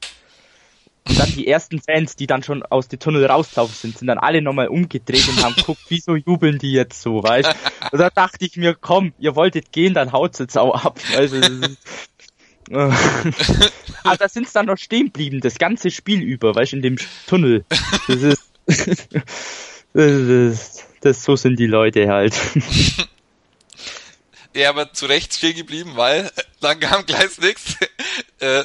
[1.09, 4.19] Und dann die ersten Fans, die dann schon aus dem Tunnel rauslaufen sind, sind dann
[4.19, 7.55] alle nochmal umgedreht und haben geguckt, wieso jubeln die jetzt so, weißt
[7.91, 11.01] Und da dachte ich mir, komm, ihr wolltet gehen, dann haut's jetzt auch ab.
[11.17, 11.41] Also,
[12.73, 17.65] Aber da sind's dann noch stehen geblieben, das ganze Spiel über, weißt in dem Tunnel.
[18.07, 18.53] Das ist,
[19.93, 22.35] das ist, das, so sind die Leute halt.
[24.55, 27.77] er aber zu Recht stehen geblieben, weil dann kam gleich nichts.
[28.41, 28.65] Äh,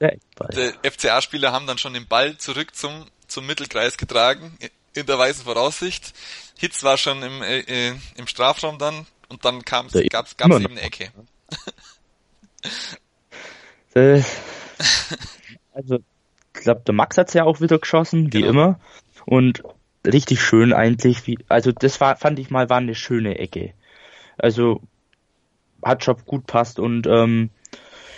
[0.00, 4.56] der FCA-Spieler haben dann schon den Ball zurück zum, zum Mittelkreis getragen,
[4.94, 6.14] in der weißen Voraussicht.
[6.56, 10.56] Hitz war schon im, äh, äh im Strafraum dann und dann kam es, gab's, gab's
[10.56, 11.10] eben eine Ecke.
[13.94, 14.22] Äh,
[15.72, 16.00] also,
[16.54, 18.48] ich glaube, der Max hat's ja auch wieder geschossen, wie genau.
[18.48, 18.80] immer.
[19.24, 19.62] Und
[20.04, 21.26] richtig schön eigentlich.
[21.26, 23.72] Wie, also das war, fand ich mal, war eine schöne Ecke.
[24.36, 24.82] Also
[25.84, 27.50] hat schon gut passt und ähm,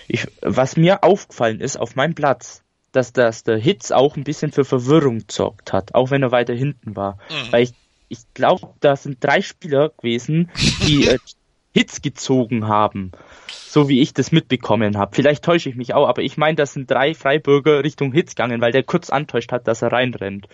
[0.08, 4.52] ich, was mir aufgefallen ist auf meinem Platz, dass, dass der Hitz auch ein bisschen
[4.52, 7.18] für Verwirrung zockt hat, auch wenn er weiter hinten war.
[7.28, 7.52] Mhm.
[7.52, 7.74] Weil ich,
[8.08, 10.50] ich glaube, da sind drei Spieler gewesen,
[10.86, 11.18] die äh,
[11.74, 13.12] Hits gezogen haben.
[13.48, 15.14] So wie ich das mitbekommen habe.
[15.14, 18.62] Vielleicht täusche ich mich auch, aber ich meine, das sind drei Freiburger Richtung Hits gegangen,
[18.62, 20.48] weil der kurz antäuscht hat, dass er reinrennt.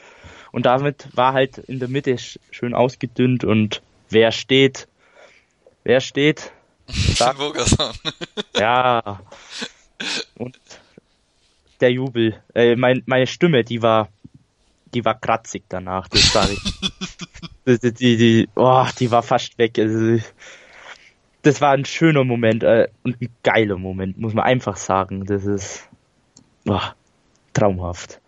[0.51, 4.89] Und damit war halt in der Mitte schön ausgedünnt und wer steht,
[5.85, 6.53] wer steht,
[7.15, 7.39] Sagt,
[8.57, 9.21] ja.
[10.37, 10.59] Und
[11.81, 14.09] der Jubel, äh, mein, meine Stimme, die war,
[14.95, 17.79] die war kratzig danach, das sage ich.
[17.81, 19.79] die, die, die, oh, die war fast weg.
[19.79, 20.23] Also,
[21.43, 25.27] das war ein schöner Moment äh, und ein geiler Moment, muss man einfach sagen.
[25.27, 25.89] Das ist
[26.67, 26.81] oh,
[27.53, 28.21] traumhaft.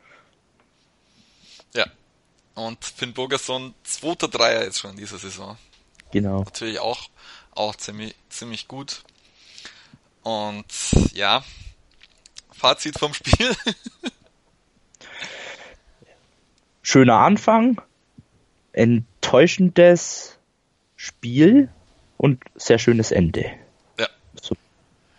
[1.75, 1.87] Ja.
[2.55, 5.57] Und Finn Bogerson, zweiter Dreier jetzt schon in dieser Saison.
[6.11, 6.41] Genau.
[6.45, 7.09] Natürlich auch
[7.55, 9.03] auch ziemlich, ziemlich gut.
[10.23, 10.65] Und
[11.13, 11.45] ja,
[12.53, 13.51] Fazit vom Spiel.
[16.83, 17.81] Schöner Anfang,
[18.73, 20.39] enttäuschendes
[20.97, 21.69] Spiel
[22.17, 23.51] und sehr schönes Ende.
[23.99, 24.09] Ja.
[24.41, 24.55] So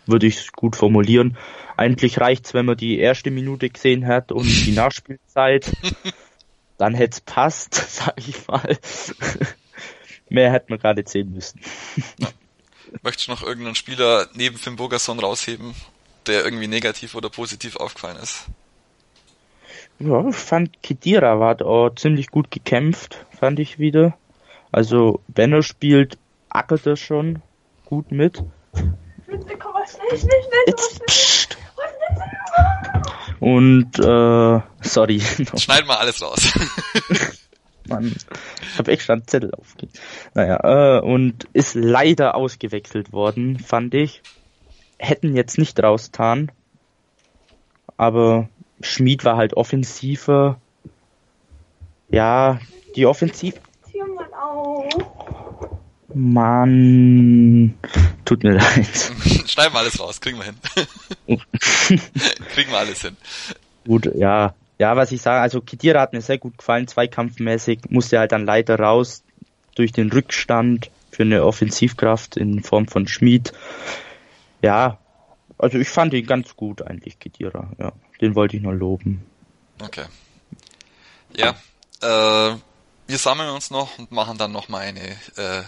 [0.06, 1.38] würde ich es gut formulieren.
[1.78, 5.72] Eigentlich reicht's, wenn man die erste Minute gesehen hat und die Nachspielzeit.
[6.78, 8.78] dann hätte es passt, sag ich mal.
[10.30, 11.60] Mehr hätten wir gerade zählen müssen.
[12.18, 12.28] Ja.
[13.02, 15.76] Möchtest du noch irgendeinen Spieler neben Finn Bogerson rausheben,
[16.28, 18.46] der irgendwie negativ oder positiv aufgefallen ist?
[20.00, 24.18] Ja, ich fand Kedira war auch ziemlich gut gekämpft, fand ich wieder.
[24.72, 26.18] Also, wenn er spielt,
[26.50, 27.42] ackert er schon
[27.86, 28.44] gut mit.
[30.68, 31.02] Jetzt.
[33.40, 35.20] Und, äh, sorry.
[35.58, 36.42] Schneid mal alles raus.
[37.88, 38.16] Mann,
[38.62, 39.94] ich habe extra einen Zettel aufgegeben.
[40.34, 44.22] Naja, äh, und ist leider ausgewechselt worden, fand ich.
[44.98, 46.52] Hätten jetzt nicht raustan.
[47.98, 48.50] Aber
[48.82, 50.60] Schmied war halt offensiver.
[52.10, 52.60] Ja,
[52.96, 53.56] die Offensiv.
[56.18, 57.78] Mann,
[58.24, 58.88] tut mir leid.
[59.48, 60.56] Schneiden wir alles raus, kriegen wir hin.
[62.54, 63.18] kriegen wir alles hin.
[63.86, 68.20] Gut, ja, ja, was ich sage, also Kedira hat mir sehr gut gefallen, zweikampfmäßig, musste
[68.20, 69.24] halt dann leider raus
[69.76, 73.54] durch den Rückstand für eine Offensivkraft in Form von Schmied.
[74.62, 74.98] Ja,
[75.58, 77.94] also ich fand ihn ganz gut eigentlich, Kedira, ja.
[78.22, 79.26] Den wollte ich nur loben.
[79.82, 80.06] Okay.
[81.36, 81.50] Ja,
[82.02, 82.56] äh,
[83.08, 85.64] wir sammeln uns noch und machen dann noch mal eine äh,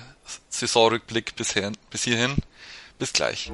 [0.50, 2.36] Saisonrückblick bisher, bis hierhin.
[3.00, 3.52] Bis gleich.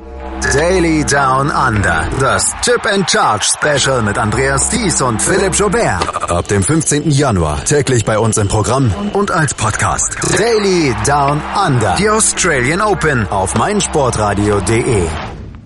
[0.53, 2.07] Daily Down Under.
[2.19, 6.31] Das Chip and Charge Special mit Andreas Thies und Philipp Jobert.
[6.31, 7.11] Ab dem 15.
[7.11, 10.17] Januar täglich bei uns im Programm und als Podcast.
[10.37, 11.95] Daily Down Under.
[11.95, 15.07] Die Australian Open auf meinsportradio.de.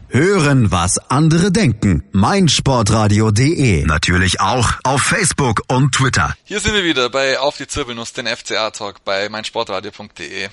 [0.10, 2.04] Hören, was andere denken.
[2.14, 3.86] meinsportradio.de.
[3.86, 6.34] Natürlich auch auf Facebook und Twitter.
[6.46, 10.48] Hier sind wir wieder bei Auf die Zirbelnuss, den FCA Talk bei meinsportradio.de.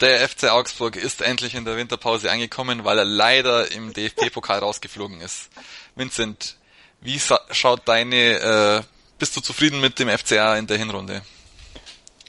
[0.00, 5.20] Der FC Augsburg ist endlich in der Winterpause angekommen, weil er leider im DFB-Pokal rausgeflogen
[5.20, 5.50] ist.
[5.96, 6.56] Vincent,
[7.00, 8.82] wie schaut deine, äh,
[9.18, 11.22] bist du zufrieden mit dem FCA in der Hinrunde?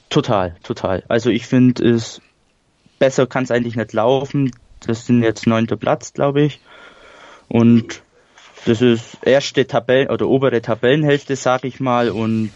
[0.08, 1.04] Total, total.
[1.08, 2.20] Also ich finde es,
[2.98, 4.50] besser kann es eigentlich nicht laufen.
[4.80, 6.60] Das sind jetzt neunter Platz, glaube ich.
[7.48, 8.02] Und
[8.64, 12.50] das ist erste Tabellen oder obere Tabellenhälfte, sag ich mal, und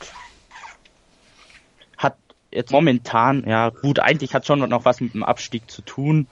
[2.54, 6.26] jetzt momentan, ja gut, eigentlich hat schon noch was mit dem Abstieg zu tun,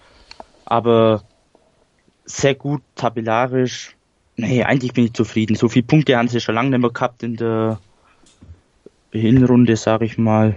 [0.64, 1.24] aber
[2.24, 3.96] sehr gut tabellarisch.
[4.36, 5.56] Nee, eigentlich bin ich zufrieden.
[5.56, 7.80] So viele Punkte haben sie schon lange nicht mehr gehabt in der
[9.10, 10.56] Hinrunde, sag ich mal.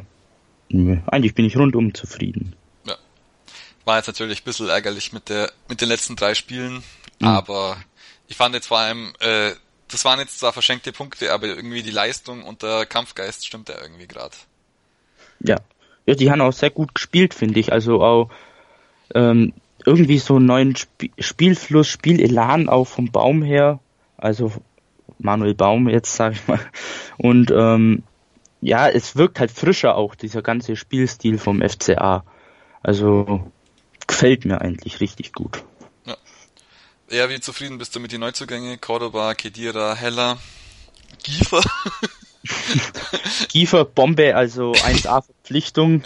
[0.70, 2.56] Nee, eigentlich bin ich rundum zufrieden.
[2.86, 2.96] Ja.
[3.84, 6.84] War jetzt natürlich ein bisschen ärgerlich mit der mit den letzten drei Spielen,
[7.20, 7.28] mhm.
[7.28, 7.78] aber
[8.28, 9.52] ich fand jetzt vor allem, äh,
[9.90, 13.76] das waren jetzt zwar verschenkte Punkte, aber irgendwie die Leistung und der Kampfgeist stimmt ja
[13.82, 14.36] irgendwie gerade.
[15.40, 15.58] Ja.
[16.06, 17.72] Ja, die haben auch sehr gut gespielt, finde ich.
[17.72, 18.30] Also auch
[19.14, 19.54] ähm,
[19.86, 23.80] irgendwie so einen neuen Sp Spielfluss, Spielelan auch vom Baum her.
[24.18, 24.52] Also
[25.20, 26.60] Manuel Baum jetzt, sag ich mal.
[27.18, 28.04] Und ähm,
[28.62, 32.24] ja, es wirkt halt frischer auch, dieser ganze Spielstil vom FCA.
[32.82, 33.52] Also
[34.08, 35.64] gefällt mir eigentlich richtig gut.
[36.06, 37.30] Ja.
[37.30, 38.80] Wie zufrieden bist du mit den Neuzugängen?
[38.82, 40.38] Cordoba, Kedira, Heller,
[41.24, 41.62] Giefer?
[43.50, 46.04] Giefer, Bombe, also 1A Verpflichtung.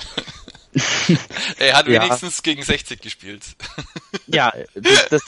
[1.60, 2.02] er hat ja.
[2.02, 3.44] wenigstens gegen 60 gespielt.
[4.28, 5.24] ja, das, das,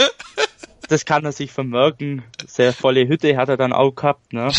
[0.87, 2.23] das kann er sich vermerken.
[2.45, 4.51] Sehr volle Hütte hat er dann auch gehabt, ne?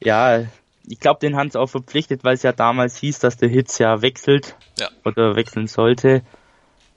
[0.00, 0.44] Ja,
[0.86, 3.78] ich glaube, den haben sie auch verpflichtet, weil es ja damals hieß, dass der Hitz
[3.78, 4.88] ja wechselt ja.
[5.04, 6.22] oder wechseln sollte.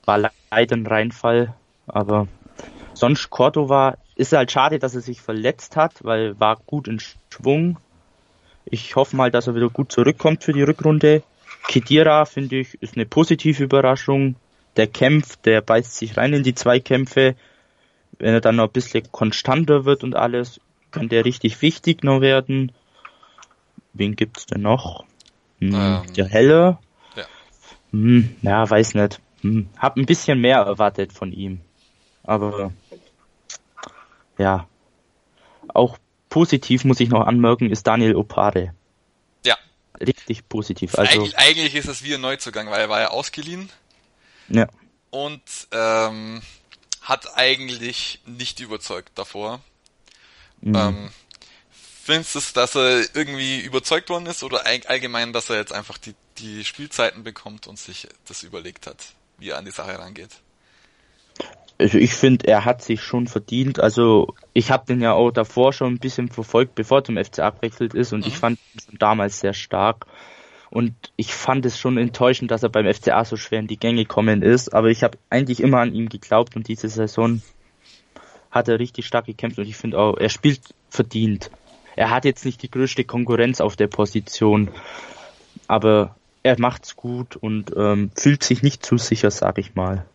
[0.05, 1.53] War leider ein Reinfall,
[1.85, 2.27] aber
[2.93, 7.77] sonst Cordova ist halt schade, dass er sich verletzt hat, weil war gut in Schwung.
[8.65, 11.23] Ich hoffe mal, dass er wieder gut zurückkommt für die Rückrunde.
[11.67, 14.35] Kedira, finde ich, ist eine positive Überraschung.
[14.75, 17.35] Der kämpft, der beißt sich rein in die Zweikämpfe.
[18.17, 20.59] Wenn er dann noch ein bisschen konstanter wird und alles,
[20.91, 22.71] kann der richtig wichtig noch werden.
[23.93, 25.05] Wen gibt's denn noch?
[25.59, 26.77] Hm, ähm, der Helle.
[27.15, 27.23] Ja.
[27.91, 29.21] Hm, ja, weiß nicht.
[29.41, 31.61] Hm, hab ein bisschen mehr erwartet von ihm.
[32.23, 32.71] Aber
[34.37, 34.67] ja.
[35.67, 35.97] Auch
[36.29, 38.73] positiv muss ich noch anmerken, ist Daniel Opare.
[39.45, 39.57] Ja.
[39.99, 40.95] Richtig positiv.
[40.95, 43.69] Also eigentlich, eigentlich ist es wie ein Neuzugang, weil er war ja ausgeliehen.
[44.49, 44.67] Ja.
[45.09, 46.41] Und ähm,
[47.01, 49.61] hat eigentlich nicht überzeugt davor.
[50.61, 50.75] Mhm.
[50.75, 51.11] Ähm,
[52.03, 56.15] findest du, dass er irgendwie überzeugt worden ist oder allgemein, dass er jetzt einfach die,
[56.37, 58.97] die Spielzeiten bekommt und sich das überlegt hat,
[59.37, 60.31] wie er an die Sache rangeht?
[61.79, 63.79] Also ich finde, er hat sich schon verdient.
[63.79, 67.51] Also ich habe den ja auch davor schon ein bisschen verfolgt, bevor er zum FCA
[67.51, 68.27] gewechselt ist und mhm.
[68.27, 70.07] ich fand ihn schon damals sehr stark.
[70.69, 74.03] Und ich fand es schon enttäuschend, dass er beim FCA so schwer in die Gänge
[74.03, 74.73] gekommen ist.
[74.73, 77.41] Aber ich habe eigentlich immer an ihn geglaubt und diese Saison
[78.51, 81.51] hat er richtig stark gekämpft und ich finde auch, er spielt verdient.
[81.95, 84.69] Er hat jetzt nicht die größte Konkurrenz auf der Position,
[85.67, 90.05] aber er macht's gut und ähm, fühlt sich nicht zu sicher, sag ich mal.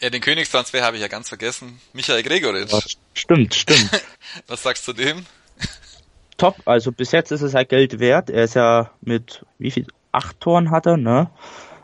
[0.00, 1.80] Ja, den Königstransfer habe ich ja ganz vergessen.
[1.92, 2.96] Michael Gregoritsch.
[3.14, 3.90] Stimmt, stimmt.
[4.46, 5.24] Was sagst du dem?
[6.36, 8.28] Top, also bis jetzt ist es halt Geld wert.
[8.28, 9.86] Er ist ja mit wie viel?
[10.12, 11.30] Acht Toren hat er, ne?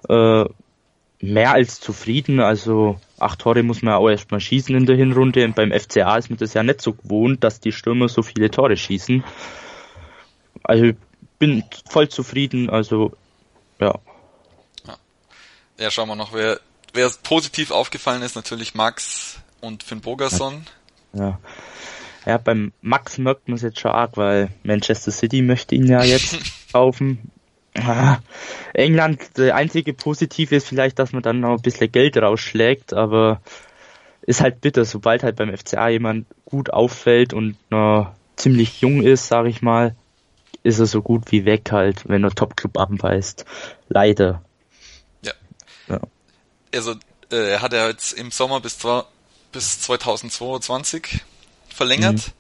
[0.09, 0.45] Äh,
[1.23, 2.41] mehr als zufrieden.
[2.41, 5.45] Also acht Tore muss man auch erstmal schießen in der Hinrunde.
[5.45, 8.51] Und beim FCA ist mir das ja nicht so gewohnt, dass die Stürmer so viele
[8.51, 9.25] Tore schießen.
[10.65, 10.97] Also ich
[11.39, 12.69] bin voll zufrieden.
[12.69, 13.13] Also
[13.81, 13.95] ja.
[14.87, 14.97] Ja,
[15.79, 16.61] ja schauen wir noch, wer
[16.93, 20.67] wer positiv aufgefallen ist, natürlich Max und Finn Bogerson.
[21.13, 21.39] Ja.
[22.25, 26.05] Ja, beim Max merkt man es jetzt schon arg, weil Manchester City möchte ihn ja
[26.05, 26.37] jetzt
[26.73, 27.31] kaufen.
[28.75, 33.41] England, der einzige Positive ist vielleicht, dass man dann noch ein bisschen Geld rausschlägt, aber
[34.23, 39.27] ist halt bitter, sobald halt beim FCA jemand gut auffällt und noch ziemlich jung ist,
[39.27, 39.97] sag ich mal,
[40.63, 43.45] ist er so gut wie weg halt, wenn er Topclub anbeißt.
[43.89, 44.43] Leider.
[46.75, 46.95] Also
[47.31, 48.79] äh, hat er jetzt im Sommer bis,
[49.53, 51.21] bis 2022
[51.69, 52.15] verlängert.
[52.15, 52.33] Mhm.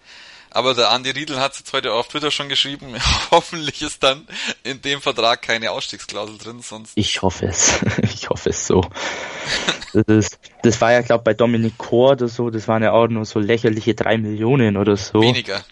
[0.55, 2.95] Aber der Andy Riedel hat jetzt heute auf Twitter schon geschrieben,
[3.30, 4.26] hoffentlich ist dann
[4.62, 6.93] in dem Vertrag keine Ausstiegsklausel drin, sonst.
[6.95, 7.80] Ich hoffe es.
[8.03, 8.83] Ich hoffe es so.
[9.93, 13.09] Das, ist, das war ja, glaube bei Dominic Kor oder so, das waren ja auch
[13.09, 15.20] nur so lächerliche drei Millionen oder so.
[15.20, 15.64] Weniger.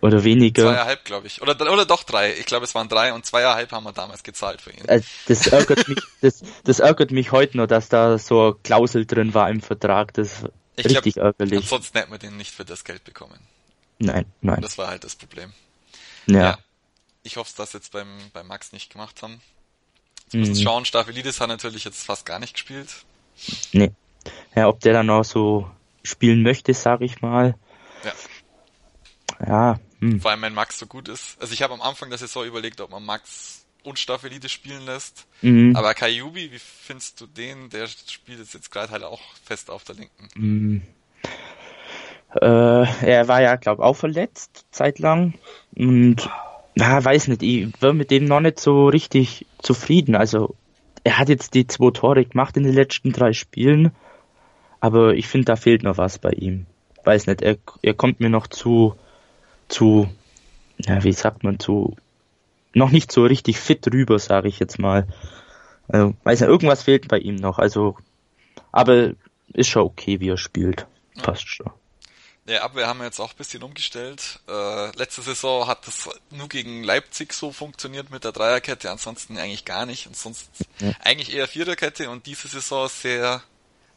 [0.00, 0.62] Oder weniger.
[0.62, 1.42] Zweieinhalb, glaube ich.
[1.42, 2.32] Oder, oder doch drei.
[2.38, 4.84] Ich glaube, es waren drei und zweieinhalb haben wir damals gezahlt für ihn.
[4.86, 9.04] Äh, das ärgert mich, das, das ärgert mich heute noch, dass da so eine Klausel
[9.04, 10.14] drin war im Vertrag.
[10.14, 11.58] Das ist ich richtig glaub, ärgerlich.
[11.58, 13.38] Ansonsten hätten wir den nicht für das Geld bekommen.
[13.98, 14.56] Nein, nein.
[14.56, 15.52] Und das war halt das Problem.
[16.26, 16.40] Ja.
[16.40, 16.58] ja.
[17.24, 19.40] Ich hoffe, dass jetzt beim, beim Max nicht gemacht haben.
[20.26, 20.62] Jetzt müssen mhm.
[20.62, 22.88] schauen, Staphelidis hat natürlich jetzt fast gar nicht gespielt.
[23.72, 23.90] Nee.
[24.54, 25.68] Ja, ob der dann auch so
[26.04, 27.56] spielen möchte, sag ich mal.
[28.04, 28.12] Ja
[29.46, 29.80] ja.
[30.00, 30.20] Hm.
[30.20, 31.40] Vor allem, wenn Max so gut ist.
[31.40, 35.26] Also ich habe am Anfang der Saison überlegt, ob man Max und Staffelide spielen lässt.
[35.42, 35.74] Mhm.
[35.76, 37.70] Aber Kayubi, wie findest du den?
[37.70, 40.28] Der spielt jetzt gerade halt auch fest auf der linken.
[40.34, 40.82] Mhm.
[42.34, 45.34] Äh, er war ja, glaube auch verletzt, zeitlang.
[45.74, 46.28] Und,
[46.74, 50.14] na, weiß nicht, ich war mit dem noch nicht so richtig zufrieden.
[50.14, 50.54] Also,
[51.02, 53.92] er hat jetzt die zwei Tore gemacht in den letzten drei Spielen.
[54.80, 56.66] Aber ich finde, da fehlt noch was bei ihm.
[57.04, 58.94] Weiß nicht, er, er kommt mir noch zu,
[59.70, 60.08] zu,
[60.78, 61.96] ja, wie sagt man, zu,
[62.74, 65.06] noch nicht so richtig fit rüber, sage ich jetzt mal.
[65.88, 67.96] Also, weiß nicht, irgendwas fehlt bei ihm noch, also,
[68.72, 69.12] aber
[69.52, 70.86] ist schon okay, wie er spielt.
[71.22, 71.70] Passt schon.
[72.46, 74.40] Ja, Abwehr haben wir jetzt auch ein bisschen umgestellt.
[74.48, 79.64] Äh, letzte Saison hat das nur gegen Leipzig so funktioniert mit der Dreierkette, ansonsten eigentlich
[79.64, 80.06] gar nicht.
[80.06, 80.92] Ansonsten ja.
[81.00, 83.42] eigentlich eher Viererkette und diese Saison sehr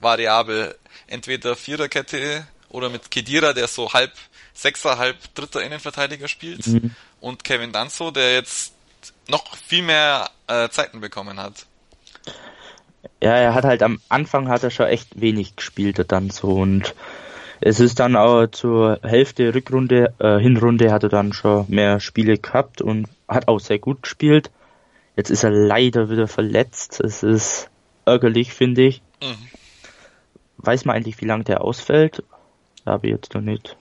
[0.02, 0.78] variabel.
[1.08, 4.12] Entweder Viererkette oder mit Kedira, der so halb
[4.54, 6.92] Sechser, halb dritter Innenverteidiger spielt mhm.
[7.22, 8.74] und Kevin Danzo, der jetzt
[9.28, 11.66] noch viel mehr äh, Zeiten bekommen hat.
[13.22, 16.94] Ja, er hat halt am Anfang hat er schon echt wenig gespielt dann so und
[17.62, 22.38] es ist dann auch zur Hälfte Rückrunde, äh, Hinrunde hat er dann schon mehr Spiele
[22.38, 24.52] gehabt und hat auch sehr gut gespielt.
[25.16, 27.00] Jetzt ist er leider wieder verletzt.
[27.00, 27.70] Es ist
[28.06, 29.02] ärgerlich, finde ich.
[29.22, 29.48] Mhm.
[30.58, 32.24] Weiß man eigentlich, wie lange der ausfällt?
[32.86, 33.76] Habe ich jetzt noch nicht.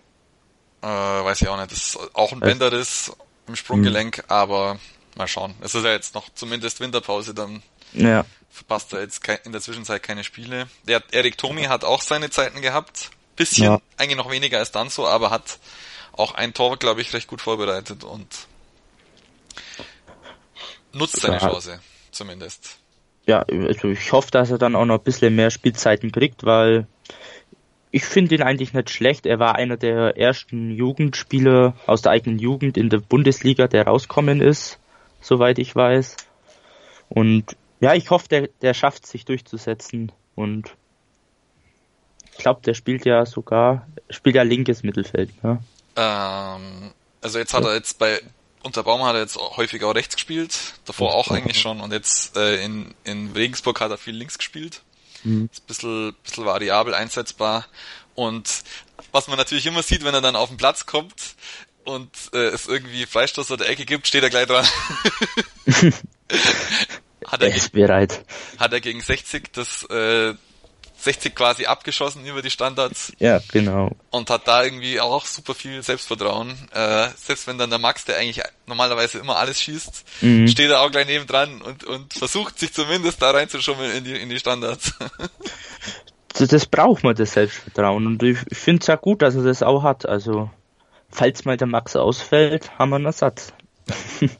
[0.82, 1.72] Äh, weiß ich auch nicht.
[1.72, 3.12] Das ist auch ein Bänderriss
[3.46, 4.24] im Sprunggelenk, mhm.
[4.28, 4.78] aber
[5.16, 5.54] mal schauen.
[5.60, 8.24] Es ist ja jetzt noch zumindest Winterpause, dann ja.
[8.50, 10.68] verpasst er jetzt in der Zwischenzeit keine Spiele.
[10.86, 13.10] Der Erik Tomi hat auch seine Zeiten gehabt.
[13.36, 13.80] Bisschen, ja.
[13.96, 15.58] eigentlich noch weniger als dann so, aber hat
[16.12, 18.26] auch ein Tor, glaube ich, recht gut vorbereitet und
[20.92, 21.38] nutzt seine.
[21.38, 21.80] Chance,
[22.10, 22.76] zumindest.
[23.26, 26.86] Ja, also ich hoffe, dass er dann auch noch ein bisschen mehr Spielzeiten kriegt, weil
[27.92, 29.26] ich finde ihn eigentlich nicht schlecht.
[29.26, 34.40] Er war einer der ersten Jugendspieler aus der eigenen Jugend in der Bundesliga, der rauskommen
[34.40, 34.78] ist,
[35.20, 36.16] soweit ich weiß.
[37.10, 40.74] Und ja, ich hoffe, der, der schafft sich durchzusetzen und
[42.32, 45.62] ich glaube, der spielt ja sogar, spielt ja linkes Mittelfeld, ne?
[45.94, 48.20] Ähm, also jetzt hat er jetzt bei
[48.62, 52.36] unter Baum hat er jetzt häufig auch rechts gespielt, davor auch eigentlich schon und jetzt
[52.36, 54.82] äh, in, in Regensburg hat er viel links gespielt.
[55.24, 55.48] Mhm.
[55.52, 57.66] Ist ein bisschen, bisschen variabel einsetzbar
[58.14, 58.62] und
[59.12, 61.34] was man natürlich immer sieht, wenn er dann auf den Platz kommt
[61.84, 64.66] und äh, es irgendwie Freistoß oder Ecke gibt, steht er gleich dran.
[67.26, 68.24] hat er, er ist bereit.
[68.58, 70.34] Hat er gegen 60 das äh,
[71.02, 73.12] 60 quasi abgeschossen über die Standards.
[73.18, 73.90] Ja, genau.
[74.10, 76.56] Und hat da irgendwie auch super viel Selbstvertrauen.
[76.72, 80.46] Äh, selbst wenn dann der Max, der eigentlich normalerweise immer alles schießt, mhm.
[80.46, 84.16] steht er auch gleich neben dran und, und versucht sich zumindest da reinzuschummeln in die,
[84.16, 84.94] in die Standards.
[86.34, 88.06] das, das braucht man, das Selbstvertrauen.
[88.06, 90.06] Und ich, ich finde es ja gut, dass er das auch hat.
[90.06, 90.50] Also,
[91.10, 93.52] falls mal der Max ausfällt, haben wir einen Ersatz.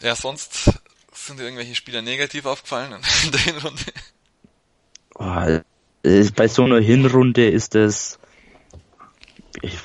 [0.00, 0.72] ja, sonst
[1.12, 3.84] sind dir irgendwelche Spieler negativ aufgefallen in der Hinrunde?
[5.20, 5.60] Oh,
[6.02, 8.18] bei so einer Hinrunde ist es,
[9.60, 9.78] ich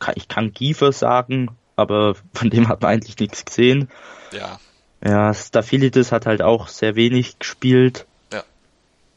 [0.00, 3.88] kann, ich kann Giefer sagen, aber von dem hat man eigentlich nichts gesehen.
[4.32, 4.58] Ja.
[5.04, 8.06] Ja, Stafilidis hat halt auch sehr wenig gespielt.
[8.32, 8.42] Ja.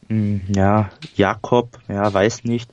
[0.08, 2.70] Hm, ja, Jakob, ja, weiß nicht.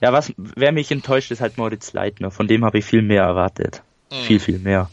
[0.00, 2.32] Ja, was, wer mich enttäuscht, ist halt Moritz Leitner.
[2.32, 3.82] Von dem habe ich viel mehr erwartet.
[4.10, 4.16] Mhm.
[4.16, 4.90] Viel, viel mehr.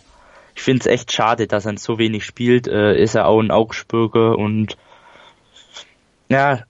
[0.56, 2.68] Ich finde es echt schade, dass er so wenig spielt.
[2.68, 4.78] Äh, ist er auch ein Augsburger und
[6.32, 6.64] ja,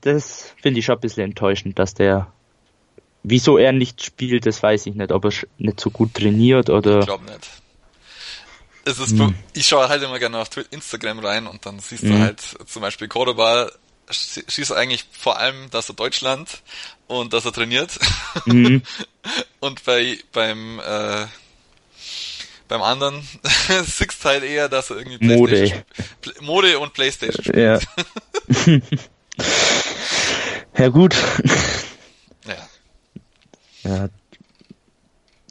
[0.00, 2.32] das finde ich schon ein bisschen enttäuschend, dass der
[3.24, 5.12] Wieso er nicht spielt, das weiß ich nicht.
[5.12, 7.00] Ob er nicht so gut trainiert oder.
[7.00, 7.50] Ich glaube nicht.
[8.84, 9.36] Es ist, hm.
[9.52, 12.10] Ich schaue halt immer gerne auf Instagram rein und dann siehst hm.
[12.10, 13.70] du halt zum Beispiel Cordoba
[14.10, 16.62] schießt eigentlich vor allem, dass er Deutschland
[17.06, 17.98] und dass er trainiert.
[18.44, 18.82] Mhm.
[19.60, 21.26] und bei beim äh,
[22.72, 23.22] beim anderen
[23.84, 25.82] siehst halt eher, dass er irgendwie Playstation
[26.40, 27.56] Mode, Mode und Playstation spielt.
[27.56, 27.78] Ja.
[30.78, 31.14] ja gut.
[32.46, 33.90] Ja.
[33.90, 34.08] Ja.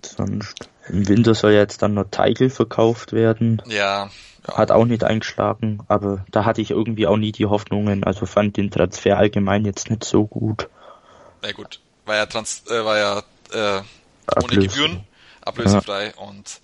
[0.03, 3.61] Sonst im Winter soll jetzt dann noch Teigel verkauft werden.
[3.67, 4.09] Ja,
[4.47, 4.57] ja.
[4.57, 8.57] Hat auch nicht eingeschlagen, aber da hatte ich irgendwie auch nie die Hoffnungen, also fand
[8.57, 10.69] den Transfer allgemein jetzt nicht so gut.
[11.43, 13.19] Na gut, war ja Trans äh, war ja
[13.53, 13.83] äh,
[14.43, 15.03] ohne Gebühren,
[15.41, 16.23] ablösefrei ja.
[16.23, 16.61] und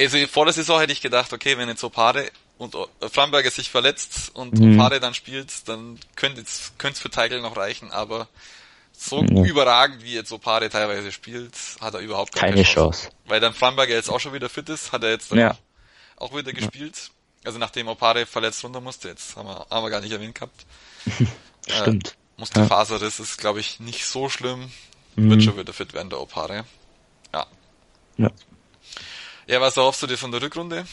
[0.00, 3.70] also vor der Saison hätte ich gedacht, okay, wenn jetzt Opare und äh, Framberger sich
[3.70, 4.78] verletzt und mhm.
[4.78, 8.28] Opare dann spielt, dann könnte es für Teigl noch reichen, aber
[8.92, 9.44] so mhm.
[9.44, 13.04] überragend wie jetzt Opare teilweise spielt, hat er überhaupt keine, keine Chance.
[13.04, 13.16] Chance.
[13.26, 15.56] Weil dann Framberger jetzt auch schon wieder fit ist, hat er jetzt ja.
[16.16, 17.10] auch wieder gespielt.
[17.44, 20.66] Also nachdem Opare verletzt runter musste, jetzt haben wir, haben wir gar nicht erwähnt gehabt.
[21.68, 22.08] Stimmt.
[22.08, 23.24] Äh, Muskelfaserriss ja.
[23.24, 24.70] ist, glaube ich, nicht so schlimm.
[25.16, 25.30] Mhm.
[25.30, 26.64] Wird schon wieder fit werden, der Opare.
[27.32, 27.46] Ja.
[28.18, 28.30] Ja.
[29.50, 30.84] Ja, was erhoffst du dir von der Rückrunde?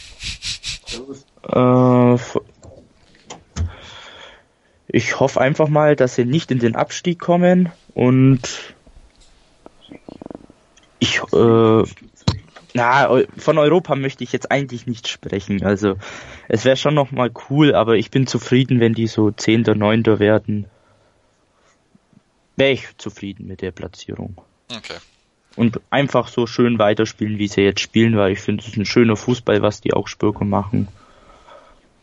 [1.47, 2.17] Äh,
[4.87, 8.41] ich hoffe einfach mal, dass sie nicht in den Abstieg kommen und
[10.97, 11.83] ich, äh,
[12.73, 15.63] na, von Europa möchte ich jetzt eigentlich nicht sprechen.
[15.63, 15.97] Also,
[16.47, 20.17] es wäre schon noch mal cool, aber ich bin zufrieden, wenn die so Zehnter, Neunter
[20.17, 20.65] werden.
[22.55, 24.41] Wäre ich zufrieden mit der Platzierung.
[24.75, 24.97] Okay
[25.57, 28.85] und einfach so schön weiterspielen, wie sie jetzt spielen, weil ich finde, es ist ein
[28.85, 30.87] schöner Fußball, was die Augsburger machen.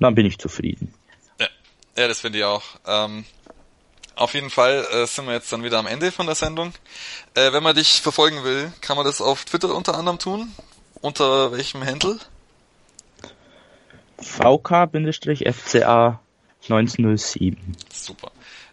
[0.00, 0.92] Dann bin ich zufrieden.
[1.40, 1.46] Ja,
[1.96, 2.64] ja das finde ich auch.
[2.86, 3.24] Ähm,
[4.16, 6.72] auf jeden Fall äh, sind wir jetzt dann wieder am Ende von der Sendung.
[7.34, 10.52] Äh, wenn man dich verfolgen will, kann man das auf Twitter unter anderem tun.
[11.00, 12.18] Unter welchem Handle?
[14.18, 16.20] VK-FCA
[16.68, 17.76] 1907.
[17.92, 18.32] Super.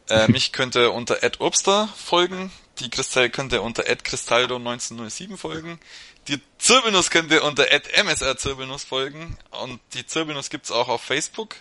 [0.10, 2.52] Äh, mich könnte unter Ed Obster folgen.
[2.80, 5.80] Die Kristall könnt ihr unter @cristaldo1907 folgen.
[6.28, 7.66] Die Zirbelnuss könnt ihr unter
[8.04, 11.56] @msrzirbelnuss folgen und die Zirbelnuss gibt's auch auf Facebook,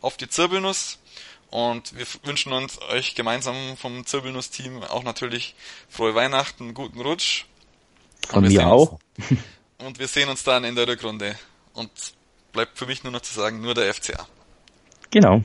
[0.00, 0.98] auf die Zirbelnuss.
[1.50, 5.54] Und wir wünschen uns euch gemeinsam vom Zirbelnuss-Team auch natürlich
[5.88, 7.44] frohe Weihnachten, guten Rutsch.
[8.28, 8.98] Von mir auch.
[9.16, 9.38] Uns,
[9.78, 11.38] und wir sehen uns dann in der Rückrunde.
[11.74, 11.90] Und
[12.52, 14.26] bleibt für mich nur noch zu sagen, nur der FCA.
[15.10, 15.44] Genau.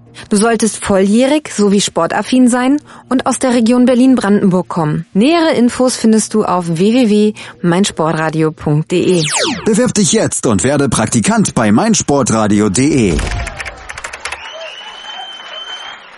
[0.29, 5.05] Du solltest volljährig sowie sportaffin sein und aus der Region Berlin-Brandenburg kommen.
[5.13, 9.23] Nähere Infos findest du auf www.meinsportradio.de.
[9.65, 13.17] Bewirb dich jetzt und werde Praktikant bei meinsportradio.de.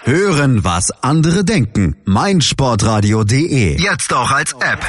[0.05, 1.95] Hören, was andere denken.
[2.05, 3.81] meinsportradio.de.
[3.81, 4.85] Jetzt auch als App.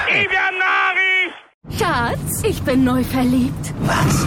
[1.78, 3.72] Schatz, ich bin neu verliebt.
[3.86, 4.26] Was?